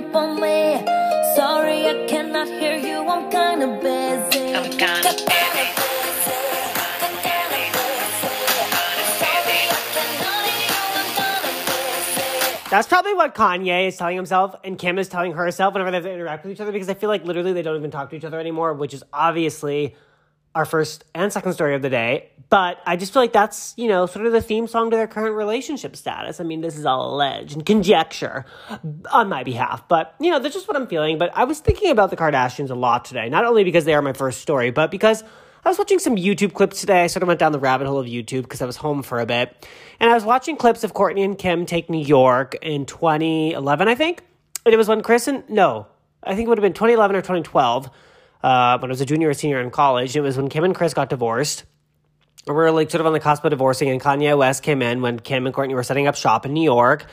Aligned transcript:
up 0.00 0.16
on 0.16 0.40
me. 0.40 0.84
Sorry, 1.36 1.86
I 1.86 2.06
cannot 2.08 2.48
hear 2.48 2.76
you. 2.76 3.06
I'm 3.06 3.30
kinda 3.30 3.68
busy. 3.80 4.54
I'm 4.54 4.70
kinda 4.70 5.12
busy. 5.12 5.30
That's 12.70 12.86
probably 12.86 13.14
what 13.14 13.34
Kanye 13.34 13.88
is 13.88 13.96
telling 13.96 14.14
himself 14.14 14.54
and 14.62 14.78
Kim 14.78 14.96
is 14.96 15.08
telling 15.08 15.32
herself 15.32 15.74
whenever 15.74 15.90
they 15.90 16.14
interact 16.14 16.44
with 16.44 16.52
each 16.52 16.60
other 16.60 16.70
because 16.70 16.88
I 16.88 16.94
feel 16.94 17.08
like 17.08 17.24
literally 17.24 17.52
they 17.52 17.62
don't 17.62 17.76
even 17.76 17.90
talk 17.90 18.10
to 18.10 18.16
each 18.16 18.24
other 18.24 18.38
anymore, 18.38 18.74
which 18.74 18.94
is 18.94 19.02
obviously 19.12 19.96
our 20.54 20.64
first 20.64 21.04
and 21.14 21.32
second 21.32 21.52
story 21.52 21.74
of 21.74 21.82
the 21.82 21.90
day. 21.90 22.30
But 22.48 22.78
I 22.84 22.96
just 22.96 23.12
feel 23.12 23.22
like 23.22 23.32
that's, 23.32 23.74
you 23.76 23.86
know, 23.86 24.06
sort 24.06 24.26
of 24.26 24.32
the 24.32 24.42
theme 24.42 24.66
song 24.66 24.90
to 24.90 24.96
their 24.96 25.06
current 25.06 25.36
relationship 25.36 25.94
status. 25.94 26.40
I 26.40 26.44
mean, 26.44 26.60
this 26.60 26.76
is 26.76 26.84
all 26.84 27.14
alleged 27.14 27.54
and 27.54 27.64
conjecture 27.64 28.44
on 29.12 29.28
my 29.28 29.44
behalf, 29.44 29.86
but, 29.86 30.16
you 30.18 30.32
know, 30.32 30.40
that's 30.40 30.54
just 30.54 30.66
what 30.66 30.76
I'm 30.76 30.88
feeling. 30.88 31.16
But 31.16 31.30
I 31.36 31.44
was 31.44 31.60
thinking 31.60 31.92
about 31.92 32.10
the 32.10 32.16
Kardashians 32.16 32.70
a 32.70 32.74
lot 32.74 33.04
today, 33.04 33.28
not 33.28 33.44
only 33.44 33.62
because 33.62 33.84
they 33.84 33.94
are 33.94 34.02
my 34.02 34.12
first 34.12 34.40
story, 34.40 34.72
but 34.72 34.90
because 34.90 35.22
I 35.64 35.68
was 35.68 35.78
watching 35.78 35.98
some 35.98 36.16
YouTube 36.16 36.54
clips 36.54 36.80
today. 36.80 37.04
I 37.04 37.06
sort 37.06 37.22
of 37.22 37.28
went 37.28 37.38
down 37.38 37.52
the 37.52 37.58
rabbit 37.58 37.86
hole 37.86 37.98
of 37.98 38.06
YouTube 38.06 38.42
because 38.42 38.62
I 38.62 38.66
was 38.66 38.76
home 38.76 39.02
for 39.02 39.20
a 39.20 39.26
bit. 39.26 39.68
And 40.00 40.10
I 40.10 40.14
was 40.14 40.24
watching 40.24 40.56
clips 40.56 40.84
of 40.84 40.94
Kourtney 40.94 41.24
and 41.24 41.36
Kim 41.36 41.66
take 41.66 41.90
New 41.90 42.02
York 42.02 42.56
in 42.62 42.86
2011, 42.86 43.86
I 43.86 43.94
think. 43.94 44.22
And 44.64 44.72
it 44.72 44.78
was 44.78 44.88
when 44.88 45.02
Kris 45.02 45.28
and, 45.28 45.48
no, 45.50 45.86
I 46.22 46.34
think 46.34 46.46
it 46.46 46.48
would 46.48 46.58
have 46.58 46.62
been 46.62 46.72
2011 46.72 47.14
or 47.14 47.20
2012, 47.20 47.90
uh, 48.42 48.78
when 48.78 48.90
I 48.90 48.92
was 48.92 49.00
a 49.00 49.06
junior 49.06 49.28
or 49.28 49.34
senior 49.34 49.60
in 49.60 49.70
college. 49.70 50.16
It 50.16 50.20
was 50.20 50.36
when 50.36 50.48
Kim 50.48 50.64
and 50.64 50.74
Kris 50.74 50.94
got 50.94 51.10
divorced. 51.10 51.64
We 52.46 52.54
were 52.54 52.70
like 52.70 52.90
sort 52.90 53.00
of 53.00 53.06
on 53.06 53.12
the 53.12 53.20
cusp 53.20 53.44
of 53.44 53.50
divorcing, 53.50 53.90
and 53.90 54.00
Kanye 54.00 54.36
West 54.36 54.62
came 54.62 54.82
in 54.82 55.02
when 55.02 55.18
Kim 55.18 55.46
and 55.46 55.54
Kourtney 55.54 55.74
were 55.74 55.82
setting 55.82 56.06
up 56.06 56.16
shop 56.16 56.46
in 56.46 56.54
New 56.54 56.64
York 56.64 57.06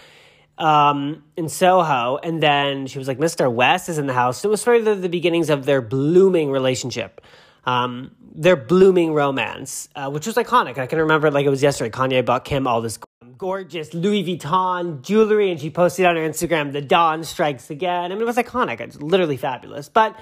um, 0.58 1.24
in 1.36 1.50
Soho. 1.50 2.18
And 2.18 2.42
then 2.42 2.88
she 2.88 2.98
was 2.98 3.08
like, 3.08 3.18
Mr. 3.18 3.52
West 3.52 3.90
is 3.90 3.98
in 3.98 4.08
the 4.08 4.14
house. 4.14 4.44
It 4.46 4.48
was 4.48 4.62
sort 4.62 4.78
of 4.78 4.86
the, 4.86 4.96
the 4.96 5.10
beginnings 5.10 5.50
of 5.50 5.66
their 5.66 5.82
blooming 5.82 6.50
relationship 6.50 7.22
um, 7.68 8.16
their 8.34 8.56
blooming 8.56 9.14
romance, 9.14 9.90
uh, 9.96 10.10
which 10.10 10.26
was 10.26 10.36
iconic. 10.36 10.78
I 10.78 10.88
can 10.88 11.00
remember 11.00 11.30
like 11.30 11.46
it 11.46 11.50
was 11.50 11.62
yesterday. 11.62 11.92
Kanye 11.92 12.26
bought 12.26 12.46
Kim 12.46 12.66
all 12.66 12.82
this 12.82 12.98
gorgeous 13.38 13.94
Louis 13.94 14.24
Vuitton 14.24 15.02
jewelry, 15.02 15.52
and 15.52 15.60
she 15.60 15.70
posted 15.70 16.06
on 16.06 16.16
her 16.16 16.28
Instagram, 16.28 16.72
"The 16.72 16.82
dawn 16.82 17.24
strikes 17.24 17.70
again." 17.70 18.06
I 18.12 18.16
mean, 18.16 18.22
it 18.22 18.26
was 18.26 18.38
iconic. 18.38 18.80
It's 18.80 19.00
literally 19.02 19.38
fabulous. 19.38 19.90
But 19.90 20.18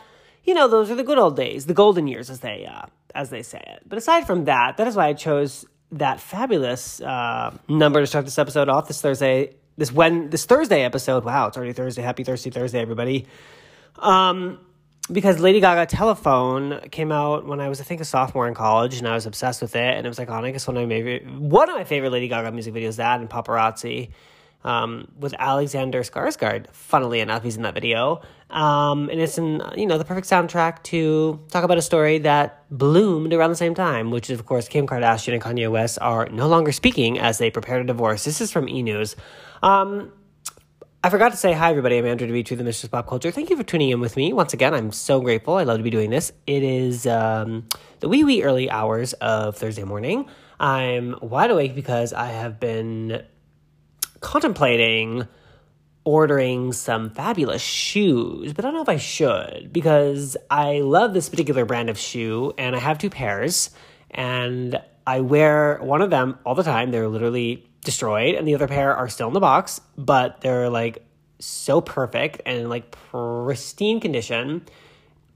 you 0.45 0.53
know, 0.53 0.67
those 0.67 0.89
are 0.91 0.95
the 0.95 1.03
good 1.03 1.17
old 1.17 1.35
days, 1.35 1.65
the 1.65 1.73
golden 1.73 2.07
years, 2.07 2.29
as 2.29 2.39
they 2.39 2.65
uh, 2.65 2.85
as 3.13 3.29
they 3.29 3.41
say 3.41 3.61
it. 3.65 3.83
But 3.88 3.97
aside 3.97 4.27
from 4.27 4.45
that, 4.45 4.77
that 4.77 4.88
is 4.88 4.95
why 4.95 5.07
I 5.07 5.13
chose 5.13 5.65
that 5.91 6.19
fabulous 6.19 7.01
uh, 7.01 7.57
number 7.67 7.99
to 7.99 8.07
start 8.07 8.25
this 8.25 8.38
episode 8.38 8.69
off 8.69 8.88
this 8.88 9.01
Thursday. 9.01 9.55
This 9.77 9.91
when 9.91 10.29
this 10.29 10.45
Thursday 10.45 10.83
episode. 10.83 11.25
Wow, 11.25 11.47
it's 11.47 11.57
already 11.57 11.73
Thursday. 11.73 12.01
Happy 12.01 12.23
Thursday, 12.23 12.49
Thursday, 12.49 12.79
everybody. 12.79 13.25
Um, 13.97 14.59
because 15.11 15.39
Lady 15.39 15.59
Gaga 15.59 15.85
Telephone 15.85 16.89
came 16.89 17.11
out 17.11 17.45
when 17.45 17.59
I 17.59 17.69
was, 17.69 17.79
I 17.79 17.83
think, 17.83 18.01
a 18.01 18.05
sophomore 18.05 18.47
in 18.47 18.55
college, 18.55 18.97
and 18.97 19.07
I 19.07 19.13
was 19.13 19.25
obsessed 19.25 19.61
with 19.61 19.75
it, 19.75 19.95
and 19.95 20.05
it 20.05 20.09
was 20.09 20.17
iconic. 20.17 20.55
It's 20.55 20.67
one 20.67 20.77
of 20.77 20.88
my 20.88 20.95
favorite, 20.95 21.27
one 21.29 21.69
of 21.69 21.75
my 21.75 21.83
favorite 21.83 22.11
Lady 22.11 22.27
Gaga 22.27 22.51
music 22.51 22.73
videos. 22.73 22.97
That 22.97 23.19
and 23.19 23.29
Paparazzi, 23.29 24.11
um, 24.63 25.07
with 25.19 25.35
Alexander 25.38 26.01
Skarsgård. 26.01 26.67
Funnily 26.71 27.19
enough, 27.19 27.43
he's 27.43 27.55
in 27.57 27.63
that 27.63 27.75
video, 27.75 28.21
um, 28.49 29.09
and 29.09 29.19
it's 29.19 29.38
in 29.38 29.61
you 29.75 29.85
know 29.85 29.97
the 29.97 30.05
perfect 30.05 30.27
soundtrack 30.27 30.83
to 30.83 31.39
talk 31.49 31.63
about 31.63 31.77
a 31.77 31.81
story 31.81 32.19
that 32.19 32.66
bloomed 32.69 33.33
around 33.33 33.50
the 33.50 33.56
same 33.56 33.75
time, 33.75 34.11
which 34.11 34.29
is 34.29 34.39
of 34.39 34.45
course 34.45 34.67
Kim 34.67 34.88
Kardashian 34.88 35.33
and 35.33 35.41
Kanye 35.41 35.69
West 35.69 35.97
are 36.01 36.28
no 36.29 36.47
longer 36.47 36.72
speaking 36.72 37.19
as 37.19 37.38
they 37.38 37.50
prepare 37.50 37.79
to 37.79 37.83
divorce. 37.83 38.23
This 38.23 38.41
is 38.41 38.51
from 38.51 38.69
E 38.69 38.83
News. 38.83 39.16
Um, 39.63 40.11
I 41.03 41.09
forgot 41.09 41.29
to 41.29 41.38
say 41.38 41.53
hi, 41.53 41.69
everybody. 41.69 42.00
I'm 42.00 42.06
Andrew 42.07 42.25
Dimitri, 42.25 42.57
the 42.57 42.63
Mistress 42.63 42.89
Pop 42.89 43.07
Culture. 43.07 43.29
Thank 43.29 43.51
you 43.51 43.57
for 43.57 43.63
tuning 43.63 43.91
in 43.91 44.00
with 44.00 44.17
me. 44.17 44.33
Once 44.33 44.53
again, 44.53 44.73
I'm 44.73 44.91
so 44.91 45.22
grateful. 45.22 45.53
I 45.53 45.63
love 45.63 45.77
to 45.77 45.83
be 45.83 45.91
doing 45.91 46.09
this. 46.09 46.31
It 46.47 46.63
is 46.63 47.06
um, 47.06 47.67
the 48.00 48.09
wee, 48.09 48.23
wee 48.23 48.41
early 48.41 48.72
hours 48.72 49.13
of 49.13 49.56
Thursday 49.56 49.83
morning. 49.83 50.27
I'm 50.59 51.16
wide 51.22 51.51
awake 51.51 51.75
because 51.75 52.12
I 52.12 52.27
have 52.27 52.59
been 52.59 53.23
contemplating 54.19 55.27
ordering 56.05 56.71
some 56.71 57.09
fabulous 57.09 57.61
shoes, 57.61 58.53
but 58.53 58.63
I 58.63 58.69
don't 58.69 58.75
know 58.75 58.83
if 58.83 58.89
I 58.89 58.97
should 58.97 59.69
because 59.73 60.38
I 60.49 60.79
love 60.79 61.13
this 61.13 61.27
particular 61.29 61.66
brand 61.66 61.89
of 61.89 61.97
shoe 61.97 62.53
and 62.57 62.75
I 62.75 62.79
have 62.79 62.99
two 62.99 63.09
pairs 63.09 63.71
and 64.11 64.79
I 65.07 65.19
wear 65.19 65.79
one 65.81 66.01
of 66.01 66.09
them 66.11 66.38
all 66.45 66.55
the 66.55 66.63
time. 66.63 66.91
They're 66.91 67.07
literally 67.07 67.67
destroyed, 67.83 68.35
and 68.35 68.47
the 68.47 68.55
other 68.55 68.67
pair 68.67 68.95
are 68.95 69.07
still 69.07 69.27
in 69.27 69.33
the 69.33 69.39
box, 69.39 69.79
but 69.97 70.41
they're 70.41 70.69
like 70.69 71.05
so 71.39 71.81
perfect 71.81 72.41
and 72.45 72.59
in 72.59 72.69
like 72.69 72.91
pristine 72.91 73.99
condition. 73.99 74.65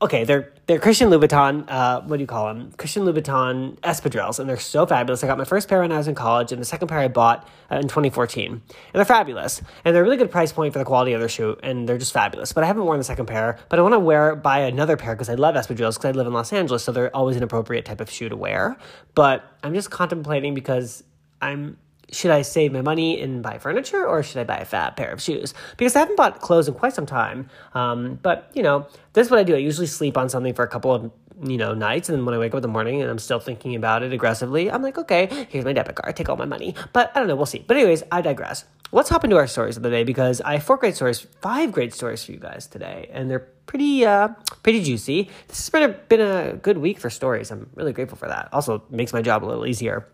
Okay, 0.01 0.23
they're 0.23 0.53
they're 0.65 0.79
Christian 0.79 1.09
Louboutin. 1.09 1.65
Uh, 1.67 1.99
what 2.01 2.17
do 2.17 2.21
you 2.21 2.27
call 2.27 2.47
them? 2.47 2.71
Christian 2.77 3.03
Louboutin 3.03 3.77
espadrilles, 3.81 4.39
and 4.39 4.47
they're 4.47 4.57
so 4.57 4.85
fabulous. 4.85 5.25
I 5.25 5.27
got 5.27 5.37
my 5.37 5.43
first 5.43 5.67
pair 5.67 5.81
when 5.81 5.91
I 5.91 5.97
was 5.97 6.07
in 6.07 6.15
college, 6.15 6.53
and 6.53 6.61
the 6.61 6.65
second 6.65 6.87
pair 6.87 6.99
I 6.99 7.09
bought 7.09 7.45
uh, 7.69 7.75
in 7.75 7.89
2014, 7.89 8.51
and 8.51 8.61
they're 8.93 9.03
fabulous. 9.03 9.61
And 9.83 9.93
they're 9.93 10.01
a 10.01 10.05
really 10.05 10.15
good 10.15 10.31
price 10.31 10.53
point 10.53 10.71
for 10.71 10.79
the 10.79 10.85
quality 10.85 11.11
of 11.11 11.19
their 11.19 11.27
shoe, 11.27 11.57
and 11.63 11.87
they're 11.87 11.97
just 11.97 12.13
fabulous. 12.13 12.53
But 12.53 12.63
I 12.63 12.67
haven't 12.67 12.85
worn 12.85 12.97
the 12.97 13.03
second 13.03 13.25
pair, 13.25 13.59
but 13.67 13.77
I 13.77 13.81
want 13.81 13.93
to 13.93 13.99
wear 13.99 14.37
buy 14.37 14.59
another 14.59 14.95
pair 14.95 15.15
because 15.15 15.27
I 15.27 15.35
love 15.35 15.55
espadrilles 15.55 15.95
because 15.95 16.05
I 16.05 16.11
live 16.11 16.27
in 16.27 16.33
Los 16.33 16.53
Angeles, 16.53 16.81
so 16.81 16.93
they're 16.93 17.13
always 17.13 17.35
an 17.35 17.43
appropriate 17.43 17.83
type 17.83 17.99
of 17.99 18.09
shoe 18.09 18.29
to 18.29 18.37
wear. 18.37 18.77
But 19.15 19.43
I'm 19.63 19.73
just 19.73 19.91
contemplating 19.91 20.53
because 20.53 21.03
I'm 21.41 21.77
should 22.11 22.31
I 22.31 22.41
save 22.41 22.71
my 22.71 22.81
money 22.81 23.21
and 23.21 23.43
buy 23.43 23.57
furniture 23.57 24.05
or 24.05 24.23
should 24.23 24.37
I 24.37 24.43
buy 24.43 24.57
a 24.57 24.65
fab 24.65 24.95
pair 24.95 25.11
of 25.11 25.21
shoes? 25.21 25.53
Because 25.77 25.95
I 25.95 25.99
haven't 25.99 26.17
bought 26.17 26.41
clothes 26.41 26.67
in 26.67 26.73
quite 26.73 26.93
some 26.93 27.05
time. 27.05 27.49
Um, 27.73 28.19
but, 28.21 28.49
you 28.53 28.63
know, 28.63 28.87
this 29.13 29.27
is 29.27 29.31
what 29.31 29.39
I 29.39 29.43
do. 29.43 29.55
I 29.55 29.59
usually 29.59 29.87
sleep 29.87 30.17
on 30.17 30.29
something 30.29 30.53
for 30.53 30.63
a 30.63 30.67
couple 30.67 30.93
of, 30.93 31.11
you 31.43 31.57
know, 31.57 31.73
nights. 31.73 32.09
And 32.09 32.17
then 32.17 32.25
when 32.25 32.35
I 32.35 32.37
wake 32.37 32.53
up 32.53 32.57
in 32.57 32.61
the 32.61 32.67
morning 32.67 33.01
and 33.01 33.09
I'm 33.09 33.19
still 33.19 33.39
thinking 33.39 33.75
about 33.75 34.03
it 34.03 34.11
aggressively, 34.11 34.71
I'm 34.71 34.81
like, 34.81 34.97
okay, 34.97 35.47
here's 35.49 35.65
my 35.65 35.73
debit 35.73 35.95
card. 35.95 36.15
Take 36.15 36.29
all 36.29 36.37
my 36.37 36.45
money. 36.45 36.75
But 36.93 37.11
I 37.15 37.19
don't 37.19 37.27
know. 37.27 37.35
We'll 37.35 37.45
see. 37.45 37.63
But, 37.65 37.77
anyways, 37.77 38.03
I 38.11 38.21
digress. 38.21 38.65
Let's 38.91 39.09
hop 39.09 39.23
into 39.23 39.37
our 39.37 39.45
stories 39.45 39.77
of 39.77 39.83
the 39.83 39.91
day 39.91 40.03
because 40.03 40.41
I 40.41 40.53
have 40.53 40.63
four 40.63 40.77
great 40.77 40.95
stories, 40.95 41.19
five 41.41 41.71
great 41.71 41.93
stories 41.93 42.23
for 42.23 42.31
you 42.31 42.39
guys 42.39 42.65
today. 42.65 43.07
And 43.13 43.29
they're 43.29 43.47
pretty, 43.67 44.03
uh, 44.03 44.29
pretty 44.63 44.83
juicy. 44.83 45.29
This 45.47 45.57
has 45.57 45.69
been 45.69 45.83
a, 45.83 45.89
been 45.89 46.21
a 46.21 46.53
good 46.53 46.79
week 46.79 46.97
for 46.97 47.11
stories. 47.11 47.51
I'm 47.51 47.69
really 47.75 47.93
grateful 47.93 48.17
for 48.17 48.27
that. 48.27 48.49
Also, 48.51 48.83
makes 48.89 49.13
my 49.13 49.21
job 49.21 49.43
a 49.43 49.45
little 49.45 49.67
easier 49.67 50.07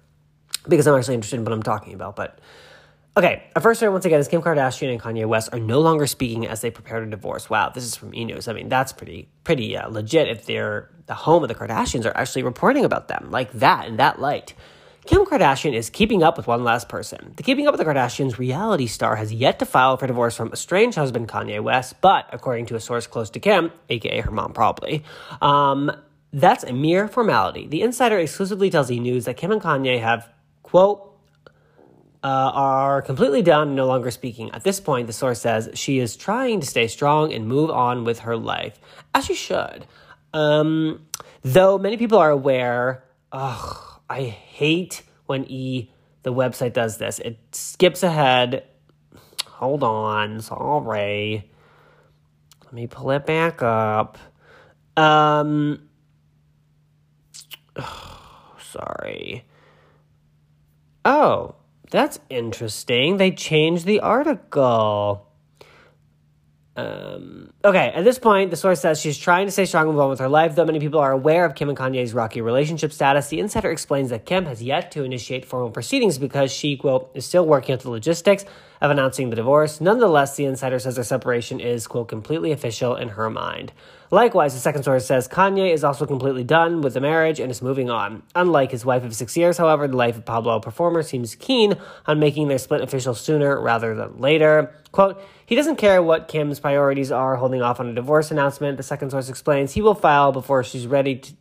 because 0.67 0.87
I'm 0.87 0.95
actually 0.95 1.15
interested 1.15 1.37
in 1.37 1.45
what 1.45 1.53
I'm 1.53 1.63
talking 1.63 1.93
about. 1.93 2.15
But 2.15 2.39
okay, 3.17 3.43
our 3.55 3.61
first 3.61 3.79
story 3.79 3.91
once 3.91 4.05
again 4.05 4.19
is 4.19 4.27
Kim 4.27 4.41
Kardashian 4.41 4.91
and 4.91 5.01
Kanye 5.01 5.25
West 5.25 5.49
are 5.53 5.59
no 5.59 5.79
longer 5.79 6.07
speaking 6.07 6.47
as 6.47 6.61
they 6.61 6.71
prepare 6.71 6.99
to 6.99 7.05
divorce. 7.05 7.49
Wow, 7.49 7.69
this 7.69 7.83
is 7.83 7.95
from 7.95 8.13
E 8.13 8.25
News. 8.25 8.47
I 8.47 8.53
mean, 8.53 8.69
that's 8.69 8.93
pretty 8.93 9.29
pretty 9.43 9.77
uh, 9.77 9.89
legit. 9.89 10.27
If 10.27 10.45
they're 10.45 10.89
the 11.05 11.13
home 11.13 11.43
of 11.43 11.49
the 11.49 11.55
Kardashians 11.55 12.05
are 12.05 12.17
actually 12.17 12.43
reporting 12.43 12.83
about 12.83 13.07
them 13.07 13.29
like 13.31 13.51
that 13.53 13.87
in 13.87 13.97
that 13.97 14.19
light. 14.19 14.53
Kim 15.05 15.23
Kardashian 15.23 15.75
is 15.75 15.91
keeping 15.91 16.23
up 16.23 16.35
with 16.35 16.47
one 16.47 16.63
last 16.63 16.89
person. 16.89 17.33
The 17.37 17.43
Keeping 17.43 17.67
Up 17.67 17.73
with 17.73 17.79
the 17.79 17.85
Kardashians 17.85 18.39
reality 18.39 18.87
star 18.87 19.15
has 19.17 19.31
yet 19.31 19.59
to 19.59 19.65
file 19.65 19.97
for 19.97 20.07
divorce 20.07 20.35
from 20.35 20.51
estranged 20.51 20.97
husband 20.97 21.27
Kanye 21.27 21.61
West, 21.61 22.01
but 22.01 22.27
according 22.31 22.65
to 22.67 22.75
a 22.75 22.79
source 22.79 23.05
close 23.05 23.29
to 23.31 23.39
Kim, 23.39 23.71
aka 23.89 24.21
her 24.21 24.31
mom 24.31 24.53
probably, 24.53 25.03
um, 25.43 25.91
that's 26.33 26.63
a 26.63 26.73
mere 26.73 27.07
formality. 27.07 27.67
The 27.67 27.83
insider 27.83 28.17
exclusively 28.17 28.71
tells 28.71 28.89
E! 28.89 28.99
News 28.99 29.25
that 29.25 29.37
Kim 29.37 29.51
and 29.51 29.61
Kanye 29.61 30.01
have 30.01 30.27
quote, 30.75 31.17
uh, 32.21 32.51
are 32.53 33.01
completely 33.01 33.41
done 33.41 33.69
and 33.69 33.77
no 33.77 33.85
longer 33.85 34.11
speaking. 34.11 34.51
At 34.51 34.65
this 34.65 34.81
point, 34.81 35.07
the 35.07 35.13
source 35.13 35.39
says 35.39 35.69
she 35.73 35.99
is 35.99 36.17
trying 36.17 36.59
to 36.59 36.67
stay 36.67 36.87
strong 36.87 37.31
and 37.31 37.47
move 37.47 37.69
on 37.69 38.03
with 38.03 38.19
her 38.27 38.35
life, 38.35 38.77
as 39.13 39.23
she 39.23 39.35
should. 39.35 39.85
Um, 40.33 41.07
though 41.43 41.77
many 41.77 41.95
people 41.95 42.17
are 42.17 42.29
aware, 42.29 43.05
ugh, 43.31 44.01
I 44.09 44.23
hate 44.23 45.03
when 45.27 45.49
E, 45.49 45.93
the 46.23 46.33
website, 46.33 46.73
does 46.73 46.97
this. 46.97 47.19
It 47.19 47.39
skips 47.53 48.03
ahead. 48.03 48.65
Hold 49.45 49.81
on, 49.81 50.41
sorry. 50.41 51.49
Let 52.65 52.73
me 52.73 52.87
pull 52.87 53.11
it 53.11 53.25
back 53.25 53.61
up. 53.63 54.17
Um, 54.97 55.87
sorry. 58.59 59.45
Oh, 61.05 61.53
that's 61.91 62.19
interesting. 62.31 63.17
They 63.17 63.29
changed 63.31 63.85
the 63.85 63.99
article. 63.99 65.27
Um, 66.75 67.53
okay, 67.63 67.93
at 67.95 68.03
this 68.03 68.19
point, 68.19 68.49
the 68.49 68.57
source 68.57 68.81
says 68.81 68.99
she's 68.99 69.17
trying 69.17 69.45
to 69.45 69.51
stay 69.51 69.65
strong 69.65 69.85
and 69.85 69.93
move 69.93 70.01
on 70.01 70.09
with 70.09 70.19
her 70.19 70.27
life. 70.27 70.55
Though 70.55 70.65
many 70.65 70.79
people 70.79 70.99
are 70.99 71.11
aware 71.11 71.45
of 71.45 71.55
Kim 71.55 71.69
and 71.69 71.77
Kanye's 71.77 72.13
rocky 72.13 72.41
relationship 72.41 72.91
status, 72.91 73.29
the 73.29 73.39
insider 73.39 73.71
explains 73.71 74.09
that 74.09 74.25
Kim 74.25 74.45
has 74.45 74.61
yet 74.61 74.91
to 74.91 75.03
initiate 75.03 75.45
formal 75.45 75.69
proceedings 75.69 76.17
because 76.17 76.51
she, 76.51 76.75
quote, 76.75 77.11
is 77.13 77.25
still 77.25 77.45
working 77.45 77.73
out 77.73 77.81
the 77.81 77.89
logistics 77.89 78.43
of 78.85 78.91
announcing 78.91 79.31
the 79.31 79.35
divorce. 79.35 79.81
Nonetheless, 79.81 80.35
the 80.35 80.45
insider 80.45 80.77
says 80.77 80.95
their 80.95 81.03
separation 81.03 81.59
is, 81.59 81.87
quote, 81.87 82.07
completely 82.07 82.51
official 82.51 82.95
in 82.95 83.09
her 83.09 83.31
mind. 83.31 83.73
Likewise, 84.11 84.53
the 84.53 84.59
second 84.59 84.83
source 84.83 85.07
says 85.07 85.27
Kanye 85.27 85.73
is 85.73 85.83
also 85.83 86.05
completely 86.05 86.43
done 86.43 86.81
with 86.81 86.93
the 86.93 87.01
marriage 87.01 87.39
and 87.39 87.49
is 87.49 87.63
moving 87.63 87.89
on. 87.89 88.21
Unlike 88.35 88.71
his 88.71 88.85
wife 88.85 89.03
of 89.03 89.15
six 89.15 89.35
years, 89.35 89.57
however, 89.57 89.87
the 89.87 89.97
life 89.97 90.15
of 90.15 90.23
Pablo 90.23 90.59
performer 90.59 91.01
seems 91.01 91.33
keen 91.33 91.75
on 92.05 92.19
making 92.19 92.47
their 92.47 92.59
split 92.59 92.81
official 92.81 93.15
sooner 93.15 93.59
rather 93.59 93.95
than 93.95 94.19
later. 94.19 94.75
Quote, 94.91 95.19
he 95.47 95.55
doesn't 95.55 95.77
care 95.77 96.03
what 96.03 96.27
Kim's 96.27 96.59
priorities 96.59 97.11
are 97.11 97.35
holding 97.37 97.63
off 97.63 97.79
on 97.79 97.87
a 97.87 97.93
divorce 97.93 98.29
announcement, 98.29 98.77
the 98.77 98.83
second 98.83 99.09
source 99.09 99.29
explains. 99.29 99.73
He 99.73 99.81
will 99.81 99.95
file 99.95 100.31
before 100.31 100.63
she's 100.63 100.85
ready 100.85 101.17
to, 101.17 101.33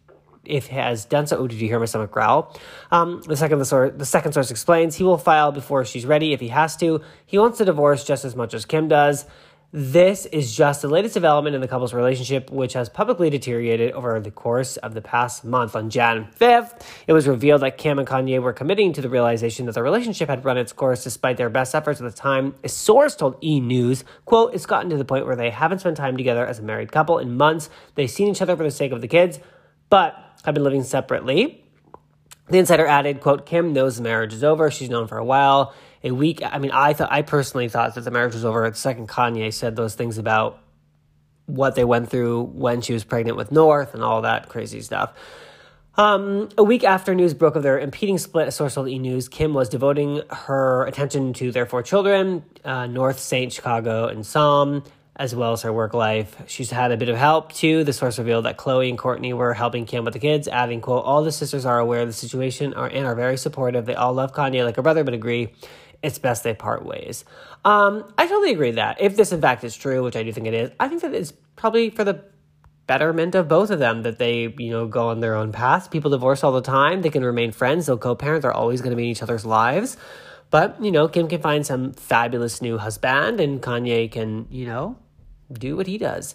if 0.46 0.68
has 0.68 1.04
done 1.04 1.26
so. 1.26 1.38
Oh, 1.38 1.46
did 1.46 1.60
you 1.60 1.68
hear 1.68 1.78
my 1.78 1.86
stomach 1.86 2.10
growl? 2.10 2.56
Um, 2.90 3.22
the 3.26 3.36
second 3.36 3.58
the, 3.58 3.64
source, 3.64 3.92
the 3.96 4.06
second 4.06 4.32
source 4.32 4.50
explains 4.50 4.96
he 4.96 5.04
will 5.04 5.18
file 5.18 5.52
before 5.52 5.84
she's 5.84 6.06
ready 6.06 6.32
if 6.32 6.40
he 6.40 6.48
has 6.48 6.76
to. 6.78 7.00
He 7.26 7.38
wants 7.38 7.60
a 7.60 7.64
divorce 7.64 8.04
just 8.04 8.24
as 8.24 8.36
much 8.36 8.54
as 8.54 8.64
Kim 8.64 8.88
does. 8.88 9.26
This 9.76 10.26
is 10.26 10.56
just 10.56 10.82
the 10.82 10.88
latest 10.88 11.14
development 11.14 11.56
in 11.56 11.60
the 11.60 11.66
couple's 11.66 11.92
relationship, 11.92 12.48
which 12.48 12.74
has 12.74 12.88
publicly 12.88 13.28
deteriorated 13.28 13.90
over 13.90 14.20
the 14.20 14.30
course 14.30 14.76
of 14.76 14.94
the 14.94 15.00
past 15.00 15.44
month. 15.44 15.74
On 15.74 15.90
Jan 15.90 16.28
5th, 16.38 16.80
it 17.08 17.12
was 17.12 17.26
revealed 17.26 17.62
that 17.62 17.76
Kim 17.76 17.98
and 17.98 18.06
Kanye 18.06 18.40
were 18.40 18.52
committing 18.52 18.92
to 18.92 19.00
the 19.00 19.08
realization 19.08 19.66
that 19.66 19.74
the 19.74 19.82
relationship 19.82 20.28
had 20.28 20.44
run 20.44 20.58
its 20.58 20.72
course 20.72 21.02
despite 21.02 21.38
their 21.38 21.50
best 21.50 21.74
efforts 21.74 22.00
at 22.00 22.08
the 22.08 22.16
time. 22.16 22.54
A 22.62 22.68
source 22.68 23.16
told 23.16 23.36
E! 23.42 23.58
News, 23.58 24.04
quote, 24.26 24.54
it's 24.54 24.64
gotten 24.64 24.90
to 24.90 24.96
the 24.96 25.04
point 25.04 25.26
where 25.26 25.34
they 25.34 25.50
haven't 25.50 25.80
spent 25.80 25.96
time 25.96 26.16
together 26.16 26.46
as 26.46 26.60
a 26.60 26.62
married 26.62 26.92
couple 26.92 27.18
in 27.18 27.36
months. 27.36 27.68
They've 27.96 28.08
seen 28.08 28.28
each 28.28 28.42
other 28.42 28.56
for 28.56 28.62
the 28.62 28.70
sake 28.70 28.92
of 28.92 29.00
the 29.00 29.08
kids, 29.08 29.40
but 29.94 30.40
have 30.44 30.54
been 30.54 30.64
living 30.64 30.82
separately. 30.82 31.62
The 32.48 32.58
insider 32.58 32.84
added, 32.84 33.20
quote, 33.20 33.46
Kim 33.46 33.72
knows 33.72 33.96
the 33.96 34.02
marriage 34.02 34.32
is 34.32 34.42
over. 34.42 34.68
She's 34.68 34.90
known 34.90 35.06
for 35.06 35.18
a 35.18 35.24
while 35.24 35.72
a 36.02 36.10
week. 36.10 36.40
I 36.44 36.58
mean, 36.58 36.72
I 36.72 36.94
thought 36.94 37.12
I 37.12 37.22
personally 37.22 37.68
thought 37.68 37.94
that 37.94 38.00
the 38.00 38.10
marriage 38.10 38.34
was 38.34 38.44
over. 38.44 38.68
The 38.68 38.74
second 38.74 39.08
Kanye 39.08 39.52
said 39.52 39.76
those 39.76 39.94
things 39.94 40.18
about 40.18 40.58
what 41.46 41.76
they 41.76 41.84
went 41.84 42.10
through 42.10 42.42
when 42.42 42.80
she 42.80 42.92
was 42.92 43.04
pregnant 43.04 43.36
with 43.36 43.52
North 43.52 43.94
and 43.94 44.02
all 44.02 44.22
that 44.22 44.48
crazy 44.48 44.80
stuff. 44.80 45.12
Um, 45.96 46.48
a 46.58 46.64
week 46.64 46.82
after 46.82 47.14
news 47.14 47.32
broke 47.32 47.54
of 47.54 47.62
their 47.62 47.78
impeding 47.78 48.18
split, 48.18 48.48
a 48.48 48.50
source 48.50 48.74
told 48.74 48.88
E! 48.88 48.98
News, 48.98 49.28
Kim 49.28 49.54
was 49.54 49.68
devoting 49.68 50.22
her 50.28 50.86
attention 50.86 51.34
to 51.34 51.52
their 51.52 51.66
four 51.66 51.84
children, 51.84 52.44
uh, 52.64 52.88
North, 52.88 53.20
Saint, 53.20 53.52
Chicago, 53.52 54.08
and 54.08 54.26
Psalm, 54.26 54.82
as 55.16 55.34
well 55.34 55.52
as 55.52 55.62
her 55.62 55.72
work 55.72 55.94
life. 55.94 56.36
She's 56.46 56.70
had 56.70 56.90
a 56.90 56.96
bit 56.96 57.08
of 57.08 57.16
help 57.16 57.52
too. 57.52 57.84
The 57.84 57.92
source 57.92 58.18
revealed 58.18 58.46
that 58.46 58.58
Khloe 58.58 58.88
and 58.88 58.98
Kourtney 58.98 59.32
were 59.32 59.54
helping 59.54 59.86
Kim 59.86 60.04
with 60.04 60.14
the 60.14 60.20
kids, 60.20 60.48
adding, 60.48 60.80
quote, 60.80 61.04
all 61.04 61.22
the 61.22 61.32
sisters 61.32 61.64
are 61.64 61.78
aware 61.78 62.00
of 62.00 62.08
the 62.08 62.12
situation 62.12 62.74
are, 62.74 62.88
and 62.88 63.06
are 63.06 63.14
very 63.14 63.36
supportive. 63.36 63.86
They 63.86 63.94
all 63.94 64.12
love 64.12 64.32
Kanye 64.32 64.64
like 64.64 64.78
a 64.78 64.82
brother, 64.82 65.04
but 65.04 65.14
agree 65.14 65.54
it's 66.04 66.18
best 66.18 66.44
they 66.44 66.52
part 66.52 66.84
ways. 66.84 67.24
Um, 67.64 68.12
I 68.18 68.26
totally 68.26 68.52
agree 68.52 68.72
that 68.72 69.00
if 69.00 69.16
this 69.16 69.32
in 69.32 69.40
fact 69.40 69.64
is 69.64 69.74
true, 69.74 70.02
which 70.02 70.16
I 70.16 70.22
do 70.22 70.32
think 70.32 70.46
it 70.46 70.54
is, 70.54 70.70
I 70.78 70.88
think 70.88 71.00
that 71.02 71.14
it's 71.14 71.32
probably 71.56 71.90
for 71.90 72.04
the 72.04 72.22
betterment 72.86 73.34
of 73.34 73.48
both 73.48 73.70
of 73.70 73.78
them 73.78 74.02
that 74.02 74.18
they 74.18 74.54
you 74.58 74.70
know 74.70 74.86
go 74.86 75.08
on 75.08 75.20
their 75.20 75.34
own 75.34 75.50
paths. 75.50 75.88
People 75.88 76.10
divorce 76.10 76.44
all 76.44 76.52
the 76.52 76.60
time; 76.60 77.00
they 77.00 77.08
can 77.08 77.24
remain 77.24 77.52
friends. 77.52 77.86
They'll 77.86 77.96
co-parent. 77.96 78.42
They're 78.42 78.52
always 78.52 78.82
going 78.82 78.90
to 78.90 78.96
be 78.96 79.04
in 79.04 79.10
each 79.10 79.22
other's 79.22 79.46
lives. 79.46 79.96
But 80.50 80.82
you 80.84 80.92
know, 80.92 81.08
Kim 81.08 81.26
can 81.26 81.40
find 81.40 81.64
some 81.64 81.94
fabulous 81.94 82.60
new 82.60 82.76
husband, 82.76 83.40
and 83.40 83.62
Kanye 83.62 84.12
can 84.12 84.46
you 84.50 84.66
know 84.66 84.96
do 85.52 85.76
what 85.76 85.86
he 85.86 85.98
does. 85.98 86.34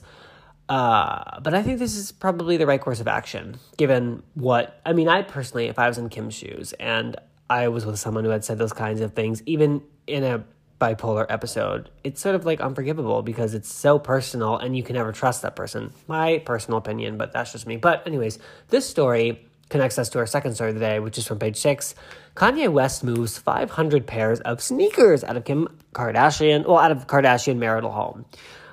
Uh, 0.67 1.39
but 1.41 1.55
I 1.55 1.63
think 1.63 1.79
this 1.79 1.95
is 1.95 2.11
probably 2.11 2.57
the 2.57 2.67
right 2.67 2.79
course 2.79 2.99
of 2.99 3.07
action, 3.07 3.57
given 3.77 4.21
what 4.35 4.79
I 4.85 4.93
mean. 4.93 5.07
I 5.07 5.23
personally, 5.23 5.65
if 5.65 5.79
I 5.79 5.87
was 5.87 5.97
in 5.97 6.09
Kim's 6.09 6.35
shoes 6.35 6.73
and 6.73 7.15
I 7.49 7.69
was 7.69 7.87
with 7.87 7.97
someone 7.97 8.23
who 8.23 8.29
had 8.29 8.45
said 8.45 8.59
those 8.59 8.73
kinds 8.73 9.01
of 9.01 9.13
things, 9.13 9.41
even 9.47 9.81
in 10.05 10.23
a 10.23 10.43
bipolar 10.79 11.25
episode, 11.27 11.89
it's 12.03 12.21
sort 12.21 12.35
of 12.35 12.45
like 12.45 12.61
unforgivable 12.61 13.23
because 13.23 13.55
it's 13.55 13.73
so 13.73 13.97
personal 13.97 14.57
and 14.57 14.77
you 14.77 14.83
can 14.83 14.95
never 14.95 15.11
trust 15.11 15.41
that 15.41 15.55
person. 15.55 15.91
My 16.07 16.37
personal 16.39 16.77
opinion, 16.77 17.17
but 17.17 17.33
that's 17.33 17.51
just 17.51 17.65
me. 17.65 17.77
But, 17.77 18.05
anyways, 18.05 18.37
this 18.69 18.87
story 18.87 19.45
connects 19.69 19.99
us 19.99 20.09
to 20.09 20.19
our 20.19 20.25
second 20.27 20.55
story 20.55 20.69
of 20.69 20.75
the 20.75 20.81
day, 20.81 20.99
which 20.99 21.17
is 21.17 21.27
from 21.27 21.39
page 21.39 21.57
six. 21.57 21.95
Kanye 22.35 22.71
West 22.71 23.03
moves 23.03 23.37
500 23.37 24.07
pairs 24.07 24.39
of 24.41 24.61
sneakers 24.61 25.23
out 25.23 25.37
of 25.37 25.45
Kim 25.45 25.67
Kardashian, 25.93 26.65
well, 26.65 26.77
out 26.77 26.91
of 26.91 27.07
Kardashian 27.07 27.57
marital 27.57 27.91
home. 27.91 28.25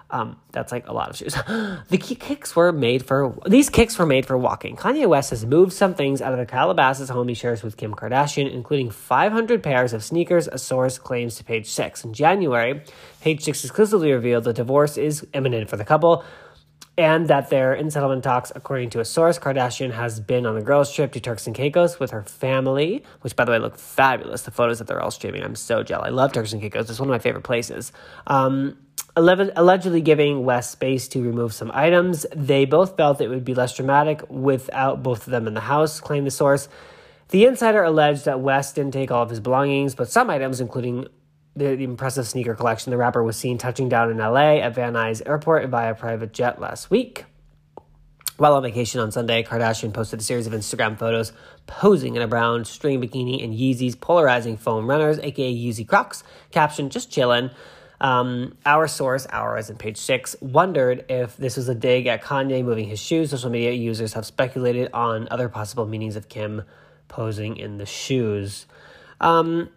Um, 0.09 0.37
that's 0.53 0.71
like 0.71 0.87
a 0.87 0.93
lot 0.93 1.11
of 1.11 1.17
shoes. 1.17 1.35
the 1.89 1.99
kicks 1.99 2.55
were 2.55 2.71
made 2.71 3.05
for 3.05 3.37
these 3.47 3.69
kicks 3.69 3.99
were 3.99 4.07
made 4.07 4.25
for 4.25 4.39
walking. 4.39 4.77
Kanye 4.77 5.07
West 5.07 5.31
has 5.31 5.45
moved 5.45 5.73
some 5.73 5.95
things 5.95 6.23
out 6.23 6.33
of 6.33 6.39
the 6.39 6.47
Calabasas 6.47 7.09
home 7.09 7.29
he 7.29 7.35
shares 7.35 7.63
with 7.63 7.77
Kim 7.77 7.93
Kardashian, 7.93 8.51
including 8.53 8.91
500 8.91 9.63
pairs 9.63 9.93
of 9.93 10.05
sneakers. 10.05 10.47
A 10.49 10.59
source 10.59 10.99
claims 10.99 11.35
to 11.37 11.45
Page 11.45 11.69
Six. 11.69 12.05
In 12.05 12.13
January, 12.13 12.83
Page 13.21 13.43
Six 13.43 13.65
exclusively 13.65 14.13
revealed 14.13 14.45
the 14.45 14.53
divorce 14.53 14.97
is 14.97 15.27
imminent 15.35 15.69
for 15.69 15.77
the 15.77 15.85
couple. 15.85 16.25
And 16.99 17.29
that 17.29 17.51
they're 17.51 17.75
in 17.75 17.91
settlement 17.91 18.25
talks, 18.25 18.51
according 18.55 18.89
to 18.91 19.01
a 19.01 19.05
source. 19.05 19.39
Kardashian 19.39 19.93
has 19.93 20.19
been 20.19 20.47
on 20.47 20.57
a 20.57 20.63
girls' 20.63 20.91
trip 20.95 21.13
to 21.13 21.21
Turks 21.21 21.47
and 21.47 21.55
Caicos 21.55 22.01
with 22.01 22.13
her 22.13 22.23
family, 22.23 23.05
which, 23.21 23.37
by 23.37 23.45
the 23.45 23.51
way, 23.53 23.59
look 23.59 23.77
fabulous. 23.77 24.43
The 24.43 24.51
photos 24.51 24.79
that 24.79 24.87
they're 24.87 25.03
all 25.03 25.11
streaming, 25.11 25.43
I'm 25.43 25.57
so 25.57 25.83
jealous. 25.83 26.07
I 26.07 26.11
love 26.11 26.33
Turks 26.33 26.55
and 26.55 26.63
Caicos. 26.63 26.89
It's 26.89 26.99
one 26.99 27.11
of 27.11 27.13
my 27.13 27.19
favorite 27.19 27.45
places. 27.45 27.93
Um, 28.27 28.79
allegedly 29.17 30.03
giving 30.03 30.45
West 30.45 30.71
space 30.71 31.09
to 31.09 31.23
remove 31.23 31.55
some 31.55 31.71
items. 31.73 32.27
They 32.35 32.67
both 32.67 32.97
felt 32.97 33.21
it 33.21 33.29
would 33.29 33.45
be 33.45 33.55
less 33.55 33.75
dramatic 33.75 34.23
without 34.29 35.03
both 35.03 35.27
of 35.27 35.31
them 35.31 35.47
in 35.47 35.55
the 35.55 35.61
house, 35.61 36.01
claimed 36.01 36.27
the 36.27 36.31
source. 36.31 36.69
The 37.31 37.47
insider 37.47 37.83
alleged 37.83 38.27
that 38.27 38.41
West 38.41 38.75
didn't 38.75 38.93
take 38.93 39.11
all 39.11 39.23
of 39.23 39.31
his 39.31 39.41
belongings, 39.41 39.95
but 39.95 40.11
some 40.11 40.31
items, 40.31 40.61
including 40.61 41.09
the, 41.57 41.75
the, 41.75 41.85
impressive 41.85 42.29
sneaker 42.29 42.55
collection, 42.55 42.91
the 42.91 42.99
rapper 42.99 43.23
was 43.23 43.37
seen 43.37 43.57
touching 43.57 43.89
down 43.89 44.11
in 44.11 44.19
LA 44.19 44.59
at 44.59 44.75
Van 44.75 44.93
Nuys 44.93 45.27
Airport 45.27 45.69
via 45.71 45.95
private 45.95 46.33
jet 46.33 46.61
last 46.61 46.91
week. 46.91 47.25
While 48.37 48.53
on 48.53 48.63
vacation 48.63 49.01
on 49.01 49.11
Sunday, 49.11 49.43
Kardashian 49.43 49.95
posted 49.95 50.21
a 50.21 50.23
series 50.23 50.47
of 50.47 50.53
Instagram 50.53 50.99
photos 50.99 51.33
posing 51.67 52.17
in 52.17 52.23
a 52.23 52.29
brown 52.29 52.67
string 52.67 53.01
bikini 53.01 53.43
and 53.43 53.55
Yeezy's 53.55 53.97
polarizing 53.97 54.59
foam 54.59 54.89
runners, 54.89 55.19
aka 55.21 55.53
Yeezy 55.53 55.89
Crocs, 55.89 56.23
captioned 56.51 56.93
"Just 56.93 57.11
chillin'." 57.11 57.51
Um, 58.01 58.57
our 58.67 58.87
source, 58.89 59.27
ours 59.31 59.71
in 59.71 59.77
page 59.77 59.97
six, 59.97 60.37
wondered 60.41 61.05
if 61.09 61.37
this 61.37 61.57
was 61.57 61.69
a 61.69 61.75
dig 61.75 62.07
at 62.07 62.23
Kanye 62.23 62.65
moving 62.65 62.89
his 62.89 63.01
shoes. 63.01 63.31
Social 63.31 63.51
media 63.51 63.73
users 63.73 64.13
have 64.13 64.27
speculated 64.27 64.91
on 64.93 65.29
other 65.31 65.49
possible 65.49 65.87
meanings 65.87 66.17
of 66.17 66.29
Kim 66.29 66.63
posing 67.09 67.57
in 67.57 67.79
the 67.79 67.87
shoes. 67.87 68.67
Um, 69.21 69.71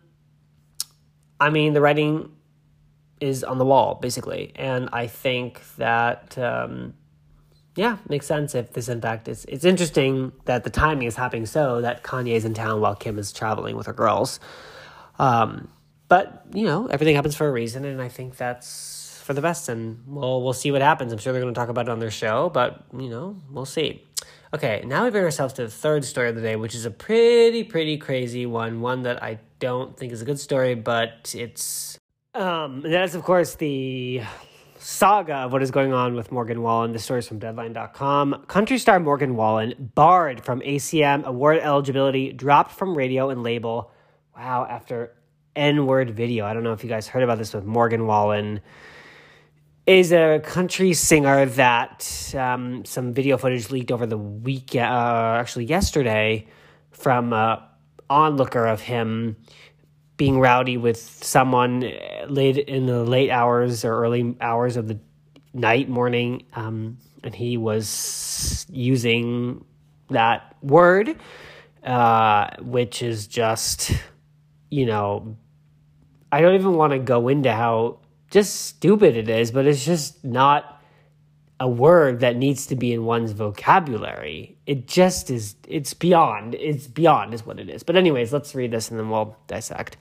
I 1.39 1.49
mean, 1.49 1.73
the 1.73 1.81
writing 1.81 2.31
is 3.21 3.43
on 3.43 3.57
the 3.57 3.65
wall, 3.65 3.95
basically. 3.95 4.51
And 4.55 4.89
I 4.91 5.07
think 5.07 5.61
that, 5.77 6.37
um, 6.37 6.93
yeah, 7.75 7.97
makes 8.07 8.25
sense 8.25 8.55
if 8.55 8.73
this, 8.73 8.89
in 8.89 8.99
fact, 8.99 9.27
is. 9.27 9.45
It's 9.45 9.63
interesting 9.63 10.33
that 10.45 10.63
the 10.63 10.69
timing 10.69 11.07
is 11.07 11.15
happening 11.15 11.45
so 11.45 11.81
that 11.81 12.03
Kanye 12.03 12.33
is 12.33 12.43
in 12.43 12.53
town 12.53 12.81
while 12.81 12.95
Kim 12.95 13.17
is 13.17 13.31
traveling 13.31 13.77
with 13.77 13.87
her 13.87 13.93
girls. 13.93 14.39
Um, 15.17 15.69
but 16.09 16.45
you 16.53 16.65
know, 16.65 16.87
everything 16.87 17.15
happens 17.15 17.35
for 17.35 17.47
a 17.47 17.51
reason, 17.51 17.85
and 17.85 18.01
I 18.01 18.09
think 18.09 18.35
that's 18.35 19.21
for 19.23 19.33
the 19.33 19.41
best. 19.41 19.69
And 19.69 20.03
we'll 20.07 20.41
we'll 20.41 20.53
see 20.53 20.71
what 20.71 20.81
happens. 20.81 21.13
I'm 21.13 21.19
sure 21.19 21.31
they're 21.31 21.41
going 21.41 21.53
to 21.53 21.59
talk 21.59 21.69
about 21.69 21.87
it 21.87 21.91
on 21.91 21.99
their 21.99 22.11
show, 22.11 22.49
but 22.49 22.83
you 22.97 23.09
know, 23.09 23.37
we'll 23.49 23.65
see. 23.65 24.03
Okay, 24.51 24.83
now 24.85 25.03
we 25.03 25.11
bring 25.11 25.23
ourselves 25.23 25.53
to 25.53 25.63
the 25.63 25.69
third 25.69 26.03
story 26.03 26.29
of 26.29 26.35
the 26.35 26.41
day, 26.41 26.55
which 26.55 26.73
is 26.73 26.85
a 26.85 26.91
pretty 26.91 27.63
pretty 27.63 27.97
crazy 27.97 28.47
one. 28.47 28.81
One 28.81 29.03
that 29.03 29.21
I 29.21 29.39
don't 29.59 29.95
think 29.95 30.11
is 30.11 30.21
a 30.23 30.25
good 30.25 30.39
story, 30.39 30.73
but 30.73 31.33
it's 31.37 31.99
um, 32.33 32.81
that 32.81 33.03
is 33.03 33.13
of 33.13 33.23
course 33.23 33.55
the 33.55 34.23
saga 34.79 35.35
of 35.35 35.51
what 35.51 35.61
is 35.61 35.69
going 35.69 35.93
on 35.93 36.15
with 36.15 36.31
Morgan 36.31 36.63
Wallen. 36.63 36.93
The 36.93 36.99
story 36.99 37.19
is 37.19 37.27
from 37.27 37.37
Deadline.com. 37.37 38.45
Country 38.47 38.79
star 38.79 38.99
Morgan 38.99 39.35
Wallen 39.35 39.91
barred 39.93 40.43
from 40.43 40.61
ACM 40.61 41.25
award 41.25 41.59
eligibility, 41.59 42.33
dropped 42.33 42.71
from 42.71 42.97
radio 42.97 43.29
and 43.29 43.43
label. 43.43 43.91
Wow, 44.35 44.65
after 44.67 45.13
N 45.55 45.85
word 45.85 46.11
video. 46.11 46.45
I 46.45 46.53
don't 46.53 46.63
know 46.63 46.73
if 46.73 46.83
you 46.83 46.89
guys 46.89 47.07
heard 47.07 47.23
about 47.23 47.37
this 47.37 47.53
with 47.53 47.65
Morgan 47.65 48.05
Wallen. 48.05 48.61
Is 49.85 50.11
a 50.11 50.39
country 50.43 50.93
singer 50.93 51.45
that 51.45 52.33
um, 52.37 52.85
some 52.85 53.11
video 53.11 53.37
footage 53.37 53.71
leaked 53.71 53.91
over 53.91 54.05
the 54.05 54.19
week, 54.19 54.75
uh, 54.75 55.37
actually 55.39 55.65
yesterday, 55.65 56.45
from 56.91 57.33
uh, 57.33 57.57
onlooker 58.09 58.67
of 58.67 58.81
him 58.81 59.35
being 60.15 60.39
rowdy 60.39 60.77
with 60.77 60.99
someone 60.99 61.91
late 62.27 62.57
in 62.57 62.85
the 62.85 63.03
late 63.03 63.31
hours 63.31 63.83
or 63.85 64.03
early 64.03 64.35
hours 64.41 64.75
of 64.77 64.87
the 64.87 64.99
night, 65.53 65.89
morning, 65.89 66.45
um, 66.53 66.97
and 67.23 67.33
he 67.33 67.57
was 67.57 68.65
using 68.69 69.63
that 70.09 70.55
word, 70.61 71.17
uh, 71.83 72.49
which 72.61 73.01
is 73.01 73.27
just 73.27 73.91
you 74.69 74.85
know, 74.85 75.37
I 76.31 76.41
don't 76.41 76.55
even 76.55 76.73
want 76.73 76.93
to 76.93 76.99
go 76.99 77.27
into 77.27 77.51
how 77.51 77.99
just 78.31 78.65
stupid 78.65 79.15
it 79.15 79.29
is, 79.29 79.51
but 79.51 79.65
it's 79.65 79.85
just 79.85 80.23
not 80.23 80.81
a 81.59 81.67
word 81.67 82.21
that 82.21 82.37
needs 82.37 82.67
to 82.67 82.75
be 82.75 82.93
in 82.93 83.03
one's 83.03 83.31
vocabulary. 83.31 84.57
It 84.65 84.87
just 84.87 85.29
is, 85.29 85.55
it's 85.67 85.93
beyond, 85.93 86.55
it's 86.55 86.87
beyond, 86.87 87.33
is 87.33 87.45
what 87.45 87.59
it 87.59 87.69
is. 87.69 87.83
But, 87.83 87.97
anyways, 87.97 88.31
let's 88.31 88.55
read 88.55 88.71
this 88.71 88.91
and 88.91 88.99
then 88.99 89.09
we'll 89.09 89.35
dissect. 89.47 89.97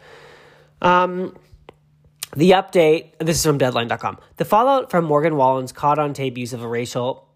Um, 0.82 1.36
The 2.36 2.50
update 2.50 3.18
this 3.18 3.38
is 3.38 3.44
from 3.44 3.56
deadline.com. 3.56 4.18
The 4.36 4.44
fallout 4.44 4.90
from 4.90 5.06
Morgan 5.06 5.36
Wallen's 5.36 5.72
caught 5.72 5.98
on 5.98 6.12
tape 6.12 6.36
use 6.36 6.52
of 6.52 6.62
a 6.62 6.68
racial 6.68 7.26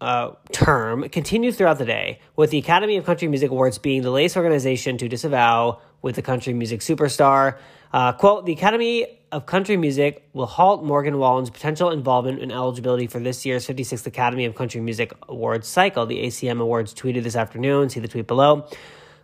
uh, 0.00 0.30
term 0.50 1.08
continued 1.10 1.54
throughout 1.54 1.78
the 1.78 1.84
day, 1.84 2.20
with 2.34 2.50
the 2.50 2.58
Academy 2.58 2.96
of 2.96 3.04
Country 3.04 3.28
Music 3.28 3.50
Awards 3.50 3.78
being 3.78 4.02
the 4.02 4.10
latest 4.10 4.36
organization 4.36 4.96
to 4.98 5.08
disavow 5.08 5.80
with 6.04 6.14
the 6.16 6.22
country 6.22 6.52
music 6.52 6.80
superstar. 6.80 7.56
Uh, 7.90 8.12
quote, 8.12 8.44
the 8.44 8.52
Academy 8.52 9.06
of 9.32 9.46
Country 9.46 9.76
Music 9.76 10.28
will 10.34 10.46
halt 10.46 10.84
Morgan 10.84 11.18
Wallen's 11.18 11.48
potential 11.48 11.90
involvement 11.90 12.42
and 12.42 12.52
eligibility 12.52 13.06
for 13.06 13.18
this 13.20 13.46
year's 13.46 13.66
56th 13.66 14.06
Academy 14.06 14.44
of 14.44 14.54
Country 14.54 14.82
Music 14.82 15.12
Awards 15.28 15.66
cycle. 15.66 16.04
The 16.04 16.24
ACM 16.26 16.60
Awards 16.60 16.92
tweeted 16.92 17.22
this 17.22 17.34
afternoon. 17.34 17.88
See 17.88 18.00
the 18.00 18.08
tweet 18.08 18.26
below. 18.26 18.68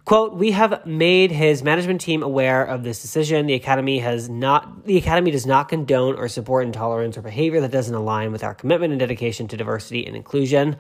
Quote, 0.07 0.35
we 0.35 0.53
have 0.53 0.87
made 0.87 1.31
his 1.31 1.63
management 1.63 2.01
team 2.01 2.23
aware 2.23 2.65
of 2.65 2.83
this 2.83 3.03
decision. 3.03 3.47
The 3.47 3.55
Academy 3.55 3.99
has 3.99 4.31
not 4.31 4.87
the 4.87 4.97
Academy 4.97 5.31
does 5.31 5.47
not 5.47 5.69
condone 5.69 6.15
or 6.15 6.29
support 6.29 6.65
intolerance 6.65 7.19
or 7.19 7.23
behavior 7.23 7.61
that 7.61 7.71
doesn't 7.71 7.95
align 7.95 8.33
with 8.33 8.43
our 8.43 8.55
commitment 8.55 8.93
and 8.93 8.99
dedication 8.99 9.47
to 9.49 9.57
diversity 9.59 10.07
and 10.07 10.17
inclusion. 10.17 10.79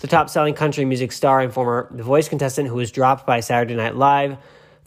The 0.00 0.08
top 0.08 0.28
selling 0.28 0.54
country 0.54 0.84
music 0.84 1.10
star 1.10 1.40
and 1.40 1.52
former 1.52 1.88
The 1.90 2.02
Voice 2.02 2.28
contestant 2.28 2.68
who 2.68 2.74
was 2.74 2.92
dropped 2.92 3.26
by 3.26 3.40
Saturday 3.40 3.74
Night 3.74 3.96
Live 3.96 4.36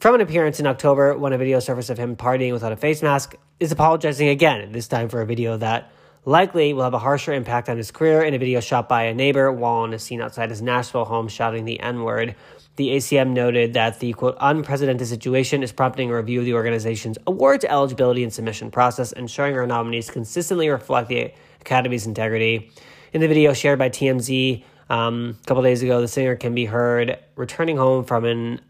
from 0.02 0.16
an 0.16 0.20
appearance 0.20 0.58
in 0.58 0.66
October 0.66 1.16
when 1.16 1.32
a 1.32 1.38
video 1.38 1.60
surfaced 1.60 1.88
of 1.88 1.96
him 1.96 2.16
partying 2.16 2.52
without 2.52 2.72
a 2.72 2.76
face 2.76 3.02
mask 3.02 3.36
is 3.60 3.70
apologizing 3.70 4.26
again, 4.26 4.72
this 4.72 4.88
time 4.88 5.08
for 5.08 5.20
a 5.20 5.24
video 5.24 5.56
that 5.56 5.92
likely 6.24 6.72
will 6.72 6.82
have 6.82 6.92
a 6.92 6.98
harsher 6.98 7.32
impact 7.32 7.68
on 7.68 7.76
his 7.76 7.92
career 7.92 8.20
in 8.20 8.34
a 8.34 8.38
video 8.38 8.58
shot 8.58 8.88
by 8.88 9.04
a 9.04 9.14
neighbor 9.14 9.52
Wallen 9.52 9.92
is 9.92 10.02
seen 10.02 10.20
outside 10.20 10.50
his 10.50 10.60
Nashville 10.60 11.04
home 11.04 11.28
shouting 11.28 11.66
the 11.66 11.78
N 11.78 12.02
word. 12.02 12.34
The 12.74 12.88
ACM 12.96 13.30
noted 13.30 13.74
that 13.74 14.00
the 14.00 14.12
quote 14.14 14.36
unprecedented 14.40 15.06
situation 15.06 15.62
is 15.62 15.70
prompting 15.70 16.10
a 16.10 16.16
review 16.16 16.40
of 16.40 16.46
the 16.46 16.54
organization's 16.54 17.16
awards 17.28 17.64
eligibility 17.64 18.24
and 18.24 18.32
submission 18.32 18.72
process, 18.72 19.12
ensuring 19.12 19.56
our 19.56 19.68
nominees 19.68 20.10
consistently 20.10 20.68
reflect 20.68 21.10
the 21.10 21.32
Academy's 21.60 22.08
integrity. 22.08 22.72
In 23.12 23.20
the 23.20 23.28
video 23.28 23.52
shared 23.52 23.78
by 23.78 23.88
TMZ 23.88 24.64
um, 24.90 25.38
a 25.40 25.46
couple 25.46 25.62
days 25.62 25.80
ago, 25.80 26.00
the 26.00 26.08
singer 26.08 26.34
can 26.34 26.56
be 26.56 26.64
heard 26.64 27.20
returning 27.36 27.76
home 27.76 28.02
from 28.02 28.24
an 28.24 28.60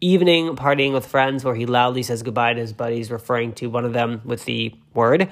evening 0.00 0.56
partying 0.56 0.92
with 0.92 1.06
friends 1.06 1.44
where 1.44 1.54
he 1.54 1.66
loudly 1.66 2.02
says 2.02 2.22
goodbye 2.22 2.54
to 2.54 2.60
his 2.60 2.72
buddies, 2.72 3.10
referring 3.10 3.52
to 3.54 3.66
one 3.66 3.84
of 3.84 3.92
them 3.92 4.20
with 4.24 4.44
the 4.44 4.74
word. 4.94 5.28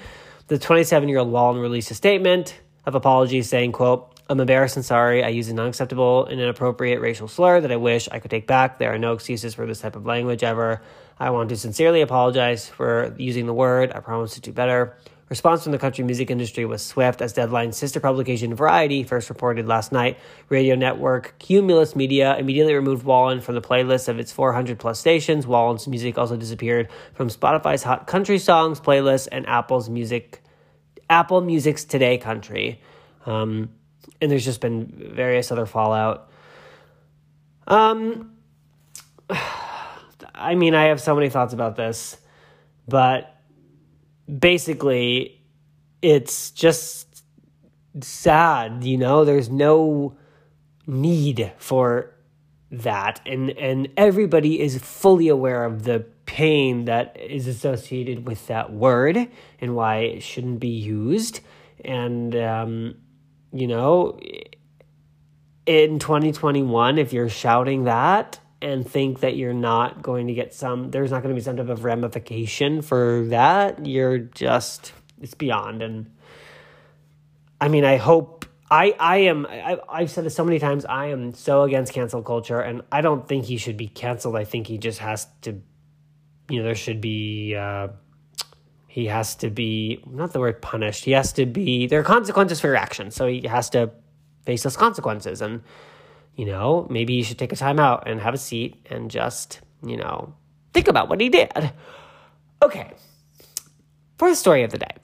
The 0.48 0.58
27 0.58 1.08
year 1.08 1.18
old 1.18 1.30
Wallen 1.30 1.60
released 1.60 1.90
a 1.90 1.94
statement 1.94 2.58
of 2.84 2.94
apology 2.94 3.42
saying, 3.42 3.72
quote, 3.72 4.12
I'm 4.28 4.40
embarrassed 4.40 4.76
and 4.76 4.84
sorry. 4.84 5.22
I 5.22 5.28
used 5.28 5.50
an 5.50 5.60
unacceptable 5.60 6.26
and 6.26 6.40
inappropriate 6.40 7.00
racial 7.00 7.28
slur 7.28 7.60
that 7.60 7.70
I 7.70 7.76
wish 7.76 8.08
I 8.10 8.18
could 8.18 8.30
take 8.30 8.46
back. 8.46 8.78
There 8.78 8.92
are 8.92 8.98
no 8.98 9.12
excuses 9.12 9.54
for 9.54 9.66
this 9.66 9.80
type 9.80 9.94
of 9.94 10.04
language 10.04 10.42
ever. 10.42 10.82
I 11.18 11.30
want 11.30 11.48
to 11.50 11.56
sincerely 11.56 12.00
apologize 12.00 12.68
for 12.68 13.14
using 13.18 13.46
the 13.46 13.54
word. 13.54 13.92
I 13.92 14.00
promise 14.00 14.34
to 14.34 14.40
do 14.40 14.52
better. 14.52 14.96
Response 15.28 15.64
from 15.64 15.72
the 15.72 15.78
country 15.78 16.04
music 16.04 16.30
industry 16.30 16.64
was 16.64 16.84
swift, 16.84 17.20
as 17.20 17.32
Deadline's 17.32 17.76
sister 17.76 17.98
publication 17.98 18.54
Variety 18.54 19.02
first 19.02 19.28
reported 19.28 19.66
last 19.66 19.90
night. 19.90 20.18
Radio 20.48 20.76
network 20.76 21.34
Cumulus 21.40 21.96
Media 21.96 22.36
immediately 22.36 22.74
removed 22.74 23.04
Wallen 23.04 23.40
from 23.40 23.56
the 23.56 23.60
playlist 23.60 24.06
of 24.06 24.20
its 24.20 24.30
400 24.30 24.78
plus 24.78 25.00
stations. 25.00 25.44
Wallen's 25.44 25.88
music 25.88 26.16
also 26.16 26.36
disappeared 26.36 26.88
from 27.14 27.28
Spotify's 27.28 27.82
Hot 27.82 28.06
Country 28.06 28.38
Songs 28.38 28.78
playlist 28.78 29.26
and 29.32 29.48
Apple's 29.48 29.90
Music, 29.90 30.42
Apple 31.10 31.40
Music's 31.40 31.82
Today 31.82 32.18
Country. 32.18 32.80
Um, 33.24 33.70
and 34.20 34.30
there's 34.30 34.44
just 34.44 34.60
been 34.60 35.10
various 35.12 35.50
other 35.50 35.66
fallout. 35.66 36.30
Um, 37.66 38.36
I 40.36 40.54
mean, 40.54 40.76
I 40.76 40.84
have 40.84 41.00
so 41.00 41.16
many 41.16 41.30
thoughts 41.30 41.52
about 41.52 41.74
this, 41.74 42.16
but 42.86 43.35
basically, 44.26 45.40
it's 46.02 46.50
just 46.50 47.24
sad. 48.00 48.84
You 48.84 48.98
know, 48.98 49.24
there's 49.24 49.48
no 49.48 50.16
need 50.86 51.52
for 51.58 52.14
that, 52.70 53.20
and 53.26 53.50
and 53.50 53.88
everybody 53.96 54.60
is 54.60 54.78
fully 54.78 55.28
aware 55.28 55.64
of 55.64 55.84
the 55.84 56.06
pain 56.26 56.86
that 56.86 57.16
is 57.20 57.46
associated 57.46 58.26
with 58.26 58.46
that 58.48 58.72
word 58.72 59.28
and 59.60 59.76
why 59.76 59.98
it 59.98 60.22
shouldn't 60.22 60.60
be 60.60 60.68
used, 60.68 61.40
and 61.84 62.34
um, 62.36 62.94
you 63.52 63.66
know, 63.66 64.18
in 65.66 65.98
2021, 65.98 66.98
if 66.98 67.12
you're 67.12 67.28
shouting 67.28 67.84
that 67.84 68.40
and 68.66 68.84
think 68.84 69.20
that 69.20 69.36
you're 69.36 69.54
not 69.54 70.02
going 70.02 70.26
to 70.26 70.34
get 70.34 70.52
some, 70.52 70.90
there's 70.90 71.12
not 71.12 71.22
going 71.22 71.32
to 71.32 71.38
be 71.38 71.44
some 71.44 71.56
type 71.56 71.68
of 71.68 71.84
ramification 71.84 72.82
for 72.82 73.24
that, 73.28 73.86
you're 73.86 74.18
just, 74.18 74.92
it's 75.22 75.34
beyond. 75.34 75.82
And 75.82 76.10
I 77.60 77.68
mean, 77.68 77.84
I 77.84 77.96
hope. 77.96 78.44
I, 78.68 78.96
I 78.98 79.18
am 79.18 79.46
I, 79.46 79.78
I've 79.88 80.10
said 80.10 80.24
this 80.24 80.34
so 80.34 80.44
many 80.44 80.58
times 80.58 80.84
I 80.84 81.06
am 81.10 81.34
so 81.34 81.62
against 81.62 81.92
cancel 81.92 82.20
culture 82.20 82.58
and 82.58 82.82
I 82.90 83.00
don't 83.00 83.28
think 83.28 83.44
he 83.44 83.58
should 83.58 83.76
be 83.76 83.86
canceled 83.86 84.34
I 84.34 84.42
think 84.42 84.66
he 84.66 84.76
just 84.76 84.98
has 84.98 85.28
to 85.42 85.62
you 86.50 86.58
know 86.58 86.64
there 86.64 86.74
should 86.74 87.00
be 87.00 87.54
uh, 87.54 87.90
he 88.88 89.06
has 89.06 89.36
to 89.36 89.50
be 89.50 90.02
not 90.04 90.32
the 90.32 90.40
word 90.40 90.60
punished 90.60 91.04
he 91.04 91.12
has 91.12 91.32
to 91.34 91.46
be 91.46 91.86
there 91.86 92.00
are 92.00 92.02
consequences 92.02 92.60
for 92.60 92.66
your 92.66 92.74
actions 92.74 93.14
so 93.14 93.28
he 93.28 93.46
has 93.46 93.70
to 93.70 93.92
face 94.44 94.64
those 94.64 94.76
consequences 94.76 95.40
and 95.40 95.62
you 96.36 96.44
know 96.44 96.86
maybe 96.90 97.14
you 97.14 97.24
should 97.24 97.38
take 97.38 97.52
a 97.52 97.56
time 97.56 97.78
out 97.78 98.06
and 98.06 98.20
have 98.20 98.34
a 98.34 98.38
seat 98.38 98.86
and 98.90 99.10
just 99.10 99.60
you 99.84 99.96
know 99.96 100.32
think 100.72 100.88
about 100.88 101.08
what 101.08 101.20
he 101.20 101.28
did 101.28 101.50
okay 102.62 102.92
for 104.18 104.28
the 104.28 104.36
story 104.36 104.62
of 104.62 104.70
the 104.70 104.78
day 104.78 104.94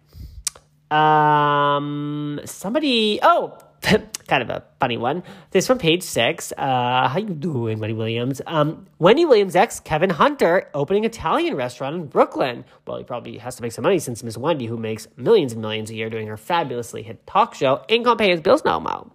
um 0.91 2.41
somebody 2.45 3.19
oh 3.23 3.59
kind 4.29 4.43
of 4.43 4.51
a 4.51 4.65
funny 4.79 4.97
one. 4.97 5.23
This 5.51 5.67
from 5.67 5.79
page 5.79 6.03
six. 6.03 6.53
Uh, 6.57 7.09
how 7.09 7.19
you 7.19 7.35
doing, 7.35 7.81
Wendy 7.81 7.95
Williams? 7.95 8.41
Um, 8.47 8.87
Wendy 8.99 9.25
Williams' 9.25 9.57
ex 9.57 9.81
Kevin 9.81 10.11
Hunter 10.11 10.69
opening 10.73 11.05
Italian 11.05 11.57
restaurant 11.57 11.97
in 11.97 12.07
Brooklyn. 12.07 12.65
Well, 12.87 12.99
he 12.99 13.05
probably 13.05 13.39
has 13.39 13.57
to 13.57 13.63
make 13.63 13.73
some 13.73 13.83
money 13.83 13.99
since 13.99 14.23
Miss 14.23 14.39
Wendy, 14.39 14.67
who 14.67 14.77
makes 14.77 15.09
millions 15.17 15.53
and 15.53 15.61
millions 15.61 15.91
a 15.91 15.95
year 15.95 16.11
doing 16.11 16.29
her 16.29 16.37
fabulously 16.37 17.03
hit 17.03 17.27
talk 17.27 17.55
show, 17.55 17.85
ain't 17.89 18.05
gonna 18.05 18.17
pay 18.17 18.31
his 18.31 18.41
bills 18.41 18.65
no 18.65 18.79
mo. 18.79 19.11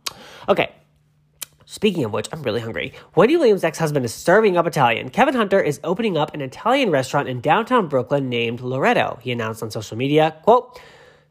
Okay. 0.50 0.72
Speaking 1.70 2.06
of 2.06 2.14
which, 2.14 2.30
I'm 2.32 2.44
really 2.44 2.62
hungry. 2.62 2.94
Wendy 3.14 3.36
Williams' 3.36 3.66
ex 3.66 3.78
husband 3.78 4.06
is 4.06 4.14
serving 4.14 4.56
up 4.56 4.66
Italian. 4.66 5.10
Kevin 5.10 5.34
Hunter 5.34 5.60
is 5.60 5.82
opening 5.84 6.18
up 6.18 6.34
an 6.34 6.40
Italian 6.40 6.92
restaurant 6.92 7.28
in 7.28 7.42
downtown 7.42 7.90
Brooklyn 7.90 8.30
named 8.30 8.62
Loretto. 8.62 9.20
He 9.22 9.34
announced 9.34 9.62
on 9.62 9.70
social 9.70 9.98
media, 9.98 10.38
quote, 10.44 10.80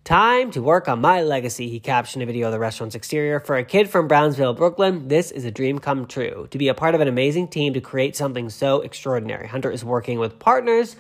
Time 0.05 0.51
to 0.51 0.61
work 0.61 0.89
on 0.89 1.01
my 1.01 1.23
legacy, 1.23 1.71
he 1.71 1.81
captioned 1.81 2.23
a 2.23 2.27
video 2.27 2.49
of 2.49 2.53
the 2.53 2.59
restaurant's 2.59 2.95
exterior. 2.95 3.41
For 3.41 3.57
a 3.57 3.65
kid 3.65 3.89
from 3.89 4.09
Brownsville, 4.09 4.53
Brooklyn, 4.53 5.09
this 5.09 5.31
is 5.31 5.47
a 5.47 5.51
dream 5.51 5.79
come 5.79 6.05
true. 6.05 6.47
To 6.51 6.59
be 6.59 6.69
a 6.69 6.75
part 6.75 6.95
of 6.95 7.01
an 7.01 7.09
amazing 7.09 7.49
team 7.49 7.73
to 7.73 7.81
create 7.81 8.15
something 8.15 8.51
so 8.51 8.83
extraordinary. 8.83 9.49
Hunter 9.49 9.71
is 9.71 9.83
working 9.87 10.19
with 10.19 10.39
partners, 10.39 10.97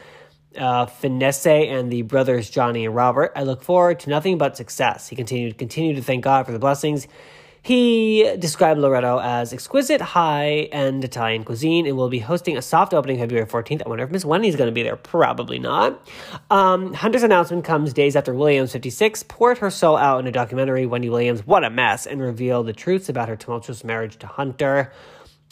uh, 0.57 0.87
Finesse 0.87 1.47
and 1.47 1.93
the 1.93 2.00
brothers 2.00 2.49
Johnny 2.49 2.87
and 2.87 2.95
Robert. 2.95 3.33
I 3.37 3.43
look 3.43 3.62
forward 3.62 4.00
to 4.00 4.11
nothing 4.11 4.38
but 4.38 4.57
success. 4.57 5.09
He 5.09 5.14
continued 5.14 5.59
continue 5.59 5.95
to 5.95 6.02
thank 6.02 6.25
God 6.25 6.47
for 6.47 6.52
the 6.52 6.59
blessings 6.59 7.07
he 7.66 8.37
described 8.38 8.78
Loretto 8.78 9.18
as 9.18 9.52
exquisite, 9.52 10.00
high 10.00 10.68
end 10.70 11.02
Italian 11.02 11.42
cuisine 11.42 11.85
and 11.88 11.96
will 11.96 12.08
be 12.08 12.20
hosting 12.20 12.56
a 12.56 12.62
soft 12.62 12.94
opening 12.94 13.18
February 13.18 13.44
14th. 13.44 13.82
I 13.85 13.88
wonder 13.88 14.04
if 14.04 14.11
Miss 14.12 14.25
Wendy's 14.25 14.54
going 14.54 14.68
to 14.68 14.73
be 14.73 14.85
there. 14.85 14.94
Probably 14.94 15.58
not. 15.58 16.00
Um, 16.49 16.94
Hunter's 16.94 17.25
announcement 17.25 17.64
comes 17.64 17.92
days 17.92 18.14
after 18.14 18.32
Williams, 18.32 18.70
56, 18.70 19.25
poured 19.25 19.58
her 19.58 19.70
soul 19.70 19.96
out 19.96 20.20
in 20.20 20.28
a 20.28 20.30
documentary, 20.30 20.87
Wendy 20.87 21.11
Williams, 21.11 21.44
What 21.44 21.64
a 21.64 21.70
Mess, 21.70 22.06
and 22.06 22.23
revealed 22.23 22.68
the 22.68 22.73
truths 22.73 23.08
about 23.08 23.28
her 23.28 23.35
tumultuous 23.35 23.82
marriage 23.82 24.16
to 24.18 24.28
Hunter. 24.28 24.92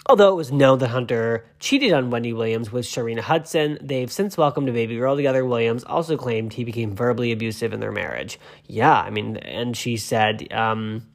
Although 0.07 0.35
it 0.35 0.37
was 0.37 0.53
known 0.53 0.79
that 0.79 0.91
Hunter 0.91 1.45
cheated 1.59 1.93
on 1.93 2.11
Wendy 2.11 2.33
Williams 2.33 2.71
with 2.71 2.87
Sharina 2.87 3.23
Hudson, 3.23 3.77
they've 3.83 4.13
since 4.13 4.39
welcomed 4.39 4.69
a 4.69 4.73
baby 4.73 4.99
girl 4.99 5.17
together. 5.17 5.45
Williams 5.45 5.83
also 5.83 6.17
claimed 6.17 6.53
he 6.53 6.63
became 6.63 6.95
verbally 6.95 7.33
abusive 7.33 7.73
in 7.73 7.81
their 7.81 7.91
marriage. 7.91 8.39
Yeah, 8.69 8.95
I 8.95 9.11
mean, 9.11 9.39
and 9.39 9.77
she 9.77 9.97
said, 9.97 10.53
um, 10.53 11.09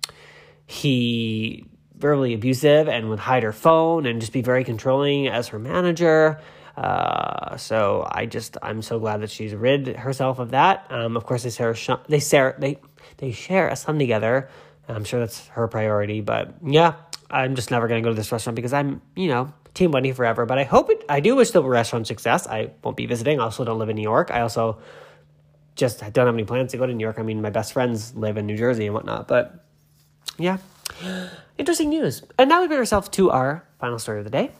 he 0.69 1.65
verbally 1.95 2.35
abusive 2.35 2.87
and 2.87 3.09
would 3.09 3.17
hide 3.17 3.41
her 3.41 3.51
phone 3.51 4.05
and 4.05 4.21
just 4.21 4.31
be 4.31 4.43
very 4.43 4.63
controlling 4.63 5.27
as 5.27 5.47
her 5.47 5.57
manager. 5.57 6.39
Uh, 6.77 7.57
so 7.57 8.07
I 8.09 8.27
just 8.27 8.55
I'm 8.61 8.83
so 8.83 8.99
glad 8.99 9.21
that 9.21 9.31
she's 9.31 9.55
rid 9.55 9.87
herself 9.87 10.37
of 10.37 10.51
that. 10.51 10.85
Um, 10.91 11.17
of 11.17 11.25
course, 11.25 11.41
they 11.41 11.49
share 11.49 11.75
they 12.07 12.19
share 12.19 12.55
they 12.59 12.77
they 13.17 13.31
share 13.31 13.67
a 13.67 13.75
son 13.75 13.97
together. 13.97 14.47
I'm 14.87 15.05
sure 15.05 15.19
that's 15.19 15.47
her 15.49 15.67
priority, 15.67 16.21
but 16.21 16.53
yeah, 16.63 16.93
I'm 17.31 17.55
just 17.55 17.71
never 17.71 17.87
gonna 17.87 18.01
go 18.01 18.09
to 18.09 18.15
this 18.15 18.31
restaurant 18.31 18.55
because 18.55 18.71
I'm 18.71 19.01
you 19.15 19.27
know 19.27 19.51
Team 19.73 19.89
Wendy 19.89 20.11
forever. 20.11 20.45
But 20.45 20.59
I 20.59 20.65
hope 20.65 20.91
it. 20.91 21.03
I 21.09 21.19
do 21.19 21.35
wish 21.35 21.49
the 21.49 21.63
restaurant 21.63 22.05
success. 22.05 22.45
I 22.45 22.69
won't 22.83 22.95
be 22.95 23.07
visiting. 23.07 23.39
I 23.39 23.45
also 23.45 23.65
don't 23.65 23.79
live 23.79 23.89
in 23.89 23.95
New 23.95 24.03
York. 24.03 24.29
I 24.29 24.41
also 24.41 24.77
just 25.75 25.99
don't 26.13 26.27
have 26.27 26.35
any 26.35 26.45
plans 26.45 26.71
to 26.71 26.77
go 26.77 26.85
to 26.85 26.93
New 26.93 27.03
York. 27.03 27.17
I 27.17 27.23
mean, 27.23 27.41
my 27.41 27.49
best 27.49 27.73
friends 27.73 28.15
live 28.15 28.37
in 28.37 28.45
New 28.45 28.55
Jersey 28.55 28.85
and 28.85 28.93
whatnot, 28.93 29.27
but 29.27 29.65
yeah. 30.37 30.57
Interesting 31.57 31.89
news. 31.89 32.23
And 32.37 32.49
now 32.49 32.61
we 32.61 32.67
bring 32.67 32.79
ourselves 32.79 33.09
to 33.09 33.31
our 33.31 33.63
final 33.79 33.99
story 33.99 34.19
of 34.19 34.23
the 34.23 34.31
day. 34.31 34.51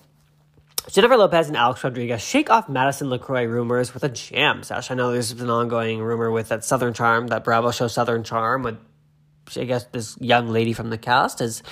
Jennifer 0.90 1.18
Lopez 1.18 1.48
and 1.48 1.58
Alex 1.58 1.84
Rodriguez 1.84 2.22
shake 2.22 2.50
off 2.50 2.68
Madison 2.68 3.10
LeCroy 3.10 3.48
rumors 3.48 3.94
with 3.94 4.04
a 4.04 4.10
jam 4.10 4.64
session. 4.64 4.98
I 5.00 5.04
know 5.04 5.12
there's 5.12 5.32
an 5.32 5.50
ongoing 5.50 6.00
rumor 6.00 6.32
with 6.32 6.50
that 6.50 6.64
Southern 6.64 6.94
Charm, 6.94 7.28
that 7.28 7.44
Bravo 7.44 7.72
show 7.72 7.88
Southern 7.88 8.24
Charm, 8.24 8.64
with 8.64 8.78
I 9.56 9.66
guess 9.66 9.86
this 9.86 10.18
young 10.20 10.50
lady 10.50 10.74
from 10.74 10.90
the 10.90 10.98
cast 10.98 11.40
has 11.40 11.64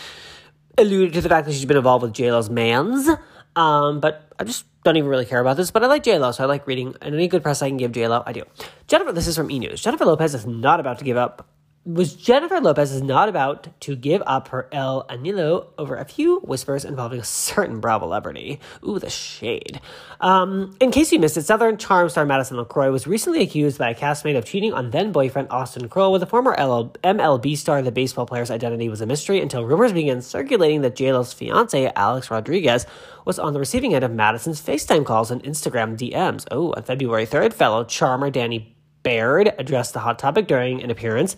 alluded 0.77 1.13
to 1.13 1.21
the 1.21 1.29
fact 1.29 1.47
that 1.47 1.53
she's 1.53 1.65
been 1.65 1.77
involved 1.77 2.03
with 2.03 2.13
JLo's 2.13 2.49
mans. 2.49 3.09
Um, 3.55 3.99
but 3.99 4.31
I 4.39 4.43
just 4.43 4.65
don't 4.83 4.97
even 4.97 5.09
really 5.09 5.25
care 5.25 5.41
about 5.41 5.57
this. 5.57 5.71
But 5.71 5.83
I 5.83 5.87
like 5.87 6.03
JLo, 6.03 6.33
so 6.33 6.43
I 6.43 6.47
like 6.47 6.67
reading. 6.67 6.95
And 7.01 7.15
any 7.15 7.27
good 7.27 7.41
press 7.41 7.61
I 7.61 7.69
can 7.69 7.77
give 7.77 7.91
JLo, 7.91 8.23
I 8.25 8.33
do. 8.33 8.43
Jennifer, 8.87 9.11
this 9.11 9.27
is 9.27 9.35
from 9.35 9.49
E 9.49 9.57
News. 9.57 9.81
Jennifer 9.81 10.05
Lopez 10.05 10.35
is 10.35 10.45
not 10.45 10.79
about 10.79 10.99
to 10.99 11.05
give 11.05 11.17
up 11.17 11.49
was 11.87 12.13
Jennifer 12.13 12.59
Lopez 12.59 12.91
is 12.91 13.01
not 13.01 13.29
about 13.29 13.69
to 13.81 13.95
give 13.95 14.21
up 14.25 14.49
her 14.49 14.67
El 14.73 15.07
Anillo 15.07 15.67
over 15.77 15.95
a 15.95 16.03
few 16.03 16.39
whispers 16.41 16.83
involving 16.83 17.21
a 17.21 17.23
certain 17.23 17.79
Bravo 17.79 18.07
celebrity. 18.07 18.59
Ooh, 18.85 18.99
the 18.99 19.09
shade. 19.09 19.79
Um, 20.19 20.75
in 20.81 20.91
case 20.91 21.11
you 21.11 21.19
missed 21.19 21.37
it, 21.37 21.43
Southern 21.43 21.77
Charm 21.77 22.09
star 22.09 22.25
Madison 22.25 22.57
LeCroy 22.57 22.91
was 22.91 23.07
recently 23.07 23.41
accused 23.41 23.77
by 23.77 23.91
a 23.91 23.95
castmate 23.95 24.37
of 24.37 24.43
cheating 24.43 24.73
on 24.73 24.91
then 24.91 25.11
boyfriend 25.11 25.47
Austen 25.49 25.87
Kroll 25.87 26.11
with 26.11 26.23
a 26.23 26.25
former 26.25 26.51
LL- 26.51 26.93
MLB 27.03 27.55
star. 27.55 27.81
The 27.81 27.91
baseball 27.91 28.25
player's 28.25 28.51
identity 28.51 28.89
was 28.89 28.99
a 28.99 29.05
mystery 29.05 29.39
until 29.39 29.65
rumors 29.65 29.93
began 29.93 30.21
circulating 30.21 30.81
that 30.81 30.95
JLo's 30.95 31.31
fiance, 31.31 31.91
Alex 31.95 32.29
Rodriguez, 32.29 32.85
was 33.23 33.39
on 33.39 33.53
the 33.53 33.59
receiving 33.59 33.93
end 33.93 34.03
of 34.03 34.11
Madison's 34.11 34.61
FaceTime 34.61 35.05
calls 35.05 35.31
and 35.31 35.43
Instagram 35.43 35.97
DMs. 35.97 36.45
Oh, 36.51 36.73
on 36.73 36.83
February 36.83 37.27
3rd, 37.27 37.53
fellow 37.53 37.83
charmer 37.83 38.31
Danni 38.31 38.73
Baird 39.03 39.53
addressed 39.57 39.93
the 39.93 39.99
hot 39.99 40.19
topic 40.19 40.47
during 40.47 40.81
an 40.81 40.89
appearance 40.89 41.35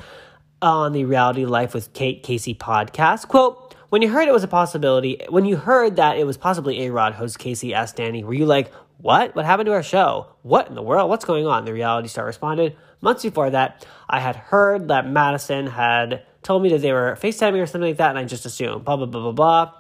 on 0.62 0.92
the 0.94 1.06
Reality 1.06 1.46
Life 1.46 1.74
with 1.74 1.94
Kate 1.94 2.24
Casey 2.24 2.54
podcast. 2.54 3.28
Quote, 3.28 3.76
when 3.90 4.02
you 4.02 4.10
heard 4.10 4.28
it 4.28 4.34
was 4.34 4.44
a 4.44 4.48
possibility, 4.48 5.22
when 5.30 5.46
you 5.46 5.58
heard 5.58 5.96
that 5.96 6.18
it 6.18 6.26
was 6.26 6.38
possibly 6.38 6.86
A 6.86 6.92
Rod, 6.92 7.14
host 7.14 7.40
Casey 7.40 7.74
asked 7.74 7.98
Danni, 7.98 8.24
were 8.24 8.34
you 8.34 8.46
like, 8.46 8.72
what? 8.98 9.36
What 9.36 9.46
happened 9.46 9.68
to 9.68 9.74
our 9.74 9.84
show? 9.84 10.28
What 10.42 10.68
in 10.68 10.76
the 10.76 10.82
world? 10.82 11.10
What's 11.10 11.26
going 11.26 11.48
on? 11.48 11.66
The 11.66 11.74
reality 11.74 12.10
star 12.10 12.26
responded, 12.26 12.76
months 13.02 13.24
before 13.24 13.50
that, 13.50 13.86
I 14.10 14.20
had 14.20 14.36
heard 14.36 14.90
that 14.90 15.08
Madison 15.08 15.68
had 15.68 16.24
told 16.44 16.64
me 16.64 16.70
that 16.70 16.82
they 16.82 16.92
were 16.92 17.18
FaceTiming 17.20 17.62
or 17.62 17.66
something 17.66 17.90
like 17.90 17.98
that, 17.98 18.10
and 18.10 18.20
I 18.20 18.26
just 18.26 18.46
assumed, 18.46 18.86
blah, 18.86 18.98
blah, 18.98 19.06
blah, 19.06 19.22
blah, 19.22 19.32
blah. 19.32 19.74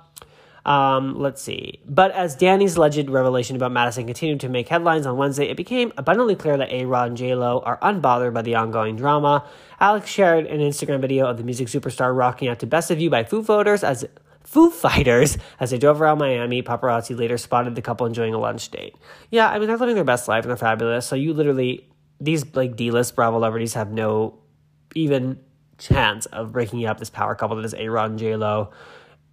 Um, 0.65 1.19
let's 1.19 1.41
see. 1.41 1.79
But 1.85 2.11
as 2.11 2.35
Danni's 2.35 2.75
alleged 2.75 3.09
revelation 3.09 3.55
about 3.55 3.71
Madison 3.71 4.05
continued 4.05 4.41
to 4.41 4.49
make 4.49 4.67
headlines 4.67 5.05
on 5.05 5.17
Wednesday, 5.17 5.45
it 5.45 5.57
became 5.57 5.93
abundantly 5.97 6.35
clear 6.35 6.57
that 6.57 6.71
A 6.71 6.85
Rod 6.85 7.07
and 7.09 7.17
J 7.17 7.33
Lo 7.35 7.61
are 7.65 7.77
unbothered 7.79 8.33
by 8.33 8.41
the 8.41 8.55
ongoing 8.55 8.95
drama. 8.95 9.45
Alex 9.79 10.09
shared 10.09 10.45
an 10.45 10.59
Instagram 10.59 11.01
video 11.01 11.27
of 11.27 11.37
the 11.37 11.43
music 11.43 11.67
superstar 11.67 12.15
rocking 12.15 12.49
out 12.49 12.59
to 12.59 12.67
Best 12.67 12.91
of 12.91 12.99
You 12.99 13.09
by 13.09 13.23
Foo 13.23 13.41
Fighters 13.41 13.83
as 13.83 14.05
Foo 14.43 14.69
Fighters 14.69 15.37
as 15.59 15.71
they 15.71 15.77
drove 15.77 16.01
around 16.01 16.17
Miami. 16.17 16.61
Paparazzi 16.61 17.17
later 17.17 17.37
spotted 17.37 17.75
the 17.75 17.81
couple 17.81 18.05
enjoying 18.05 18.33
a 18.33 18.39
lunch 18.39 18.69
date. 18.69 18.95
Yeah, 19.31 19.49
I 19.49 19.59
mean 19.59 19.67
they're 19.67 19.77
living 19.77 19.95
their 19.95 20.03
best 20.03 20.27
life 20.27 20.43
and 20.43 20.49
they're 20.49 20.57
fabulous. 20.57 21.05
So 21.05 21.15
you 21.15 21.33
literally 21.33 21.87
these 22.19 22.45
like 22.55 22.75
D-list 22.75 23.15
Bravo 23.15 23.37
celebrities 23.37 23.75
have 23.75 23.91
no 23.91 24.39
even 24.95 25.39
chance 25.77 26.25
of 26.27 26.51
breaking 26.51 26.85
up 26.85 26.97
this 26.97 27.09
power 27.09 27.35
couple 27.35 27.55
that 27.55 27.65
is 27.65 27.73
A 27.73 27.87
Rod 27.87 28.09
and 28.09 28.19
J 28.19 28.35
Lo. 28.35 28.71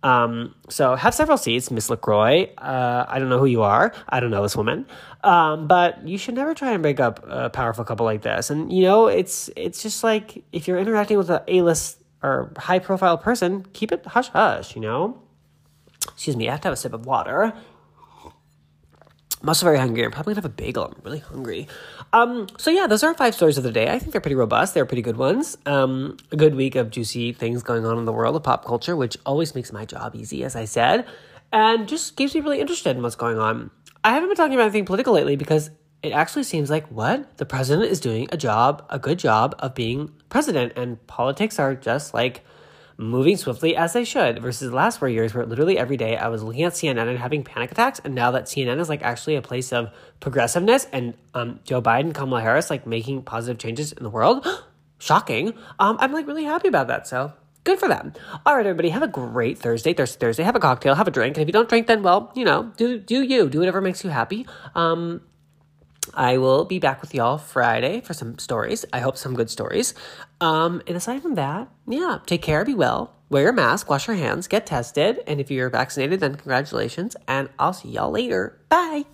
Um, 0.02 0.54
so 0.68 0.94
have 0.94 1.14
several 1.14 1.38
seats, 1.38 1.70
Miss 1.70 1.88
LeCroy. 1.88 2.50
Uh, 2.58 3.04
I 3.08 3.18
don't 3.18 3.28
know 3.28 3.38
who 3.38 3.46
you 3.46 3.62
are. 3.62 3.92
I 4.08 4.20
don't 4.20 4.30
know 4.30 4.42
this 4.42 4.56
woman. 4.56 4.86
Um, 5.24 5.66
but 5.66 6.06
you 6.06 6.18
should 6.18 6.34
never 6.34 6.54
try 6.54 6.72
and 6.72 6.82
break 6.82 7.00
up 7.00 7.24
a 7.26 7.50
powerful 7.50 7.84
couple 7.84 8.06
like 8.06 8.22
this. 8.22 8.50
And 8.50 8.72
you 8.72 8.82
know, 8.82 9.08
it's 9.08 9.50
it's 9.56 9.82
just 9.82 10.04
like 10.04 10.44
if 10.52 10.68
you're 10.68 10.78
interacting 10.78 11.18
with 11.18 11.30
a 11.30 11.42
A-list 11.48 11.98
or 12.22 12.52
high 12.56 12.78
profile 12.78 13.18
person, 13.18 13.66
keep 13.72 13.90
it 13.92 14.06
hush 14.06 14.28
hush, 14.28 14.74
you 14.74 14.82
know? 14.82 15.20
Excuse 16.12 16.36
me, 16.36 16.48
I 16.48 16.52
have 16.52 16.60
to 16.62 16.68
have 16.68 16.74
a 16.74 16.76
sip 16.76 16.92
of 16.92 17.06
water. 17.06 17.52
I'm 19.46 19.50
also 19.50 19.64
very 19.64 19.78
hungry. 19.78 20.04
I'm 20.04 20.10
probably 20.10 20.34
gonna 20.34 20.42
have 20.42 20.50
a 20.50 20.54
bagel. 20.54 20.86
I'm 20.86 21.00
really 21.04 21.20
hungry. 21.20 21.68
Um, 22.12 22.48
so 22.58 22.68
yeah, 22.68 22.88
those 22.88 23.04
are 23.04 23.14
five 23.14 23.32
stories 23.32 23.56
of 23.56 23.62
the 23.62 23.70
day. 23.70 23.88
I 23.88 24.00
think 24.00 24.10
they're 24.10 24.20
pretty 24.20 24.34
robust. 24.34 24.74
They're 24.74 24.84
pretty 24.84 25.02
good 25.02 25.16
ones. 25.16 25.56
Um, 25.66 26.16
a 26.32 26.36
good 26.36 26.56
week 26.56 26.74
of 26.74 26.90
juicy 26.90 27.32
things 27.32 27.62
going 27.62 27.86
on 27.86 27.96
in 27.96 28.06
the 28.06 28.12
world 28.12 28.34
of 28.34 28.42
pop 28.42 28.64
culture, 28.64 28.96
which 28.96 29.16
always 29.24 29.54
makes 29.54 29.72
my 29.72 29.84
job 29.84 30.16
easy, 30.16 30.42
as 30.42 30.56
I 30.56 30.64
said, 30.64 31.06
and 31.52 31.86
just 31.86 32.16
keeps 32.16 32.34
me 32.34 32.40
really 32.40 32.58
interested 32.58 32.96
in 32.96 33.04
what's 33.04 33.14
going 33.14 33.38
on. 33.38 33.70
I 34.02 34.14
haven't 34.14 34.30
been 34.30 34.36
talking 34.36 34.54
about 34.54 34.64
anything 34.64 34.84
political 34.84 35.14
lately 35.14 35.36
because 35.36 35.70
it 36.02 36.10
actually 36.10 36.42
seems 36.42 36.68
like 36.68 36.88
what 36.88 37.36
the 37.36 37.46
president 37.46 37.88
is 37.88 38.00
doing 38.00 38.26
a 38.32 38.36
job, 38.36 38.84
a 38.90 38.98
good 38.98 39.20
job 39.20 39.54
of 39.60 39.76
being 39.76 40.12
president, 40.28 40.72
and 40.74 41.06
politics 41.06 41.60
are 41.60 41.76
just 41.76 42.14
like 42.14 42.44
moving 42.98 43.36
swiftly 43.36 43.76
as 43.76 43.92
they 43.92 44.04
should 44.04 44.40
versus 44.40 44.70
the 44.70 44.76
last 44.76 44.98
four 44.98 45.08
years 45.08 45.34
where 45.34 45.44
literally 45.44 45.78
every 45.78 45.96
day 45.96 46.16
I 46.16 46.28
was 46.28 46.42
looking 46.42 46.62
at 46.62 46.72
CNN 46.72 47.08
and 47.08 47.18
having 47.18 47.44
panic 47.44 47.72
attacks. 47.72 48.00
And 48.04 48.14
now 48.14 48.30
that 48.30 48.44
CNN 48.44 48.80
is 48.80 48.88
like 48.88 49.02
actually 49.02 49.36
a 49.36 49.42
place 49.42 49.72
of 49.72 49.90
progressiveness 50.20 50.86
and 50.92 51.14
um, 51.34 51.60
Joe 51.64 51.82
Biden, 51.82 52.14
Kamala 52.14 52.42
Harris 52.42 52.70
like 52.70 52.86
making 52.86 53.22
positive 53.22 53.58
changes 53.58 53.92
in 53.92 54.02
the 54.02 54.10
world, 54.10 54.46
shocking. 54.98 55.52
Um, 55.78 55.96
I'm 56.00 56.12
like 56.12 56.26
really 56.26 56.44
happy 56.44 56.68
about 56.68 56.88
that. 56.88 57.06
So 57.06 57.32
good 57.64 57.78
for 57.78 57.88
them. 57.88 58.14
All 58.46 58.56
right, 58.56 58.66
everybody, 58.66 58.88
have 58.90 59.02
a 59.02 59.08
great 59.08 59.58
Thursday. 59.58 59.92
Thursday, 59.92 60.18
Thursday. 60.18 60.42
Have 60.44 60.56
a 60.56 60.60
cocktail, 60.60 60.94
have 60.94 61.08
a 61.08 61.10
drink. 61.10 61.36
And 61.36 61.42
if 61.42 61.48
you 61.48 61.52
don't 61.52 61.68
drink, 61.68 61.88
then 61.88 62.02
well, 62.02 62.32
you 62.34 62.44
know, 62.44 62.72
do 62.76 62.98
do 62.98 63.22
you 63.22 63.48
do 63.50 63.58
whatever 63.58 63.80
makes 63.80 64.02
you 64.04 64.10
happy. 64.10 64.46
Um, 64.74 65.20
I 66.14 66.38
will 66.38 66.64
be 66.64 66.78
back 66.78 67.00
with 67.00 67.14
y'all 67.14 67.38
Friday 67.38 68.00
for 68.00 68.14
some 68.14 68.38
stories. 68.38 68.84
I 68.92 69.00
hope 69.00 69.16
some 69.16 69.34
good 69.34 69.50
stories. 69.50 69.94
Um, 70.40 70.82
and 70.86 70.96
aside 70.96 71.22
from 71.22 71.34
that, 71.36 71.68
yeah, 71.86 72.18
take 72.26 72.42
care, 72.42 72.64
be 72.64 72.74
well, 72.74 73.14
wear 73.30 73.44
your 73.44 73.52
mask, 73.52 73.88
wash 73.88 74.06
your 74.06 74.16
hands, 74.16 74.48
get 74.48 74.66
tested. 74.66 75.20
And 75.26 75.40
if 75.40 75.50
you're 75.50 75.70
vaccinated, 75.70 76.20
then 76.20 76.36
congratulations. 76.36 77.16
And 77.26 77.48
I'll 77.58 77.72
see 77.72 77.90
y'all 77.90 78.10
later. 78.10 78.58
Bye. 78.68 79.06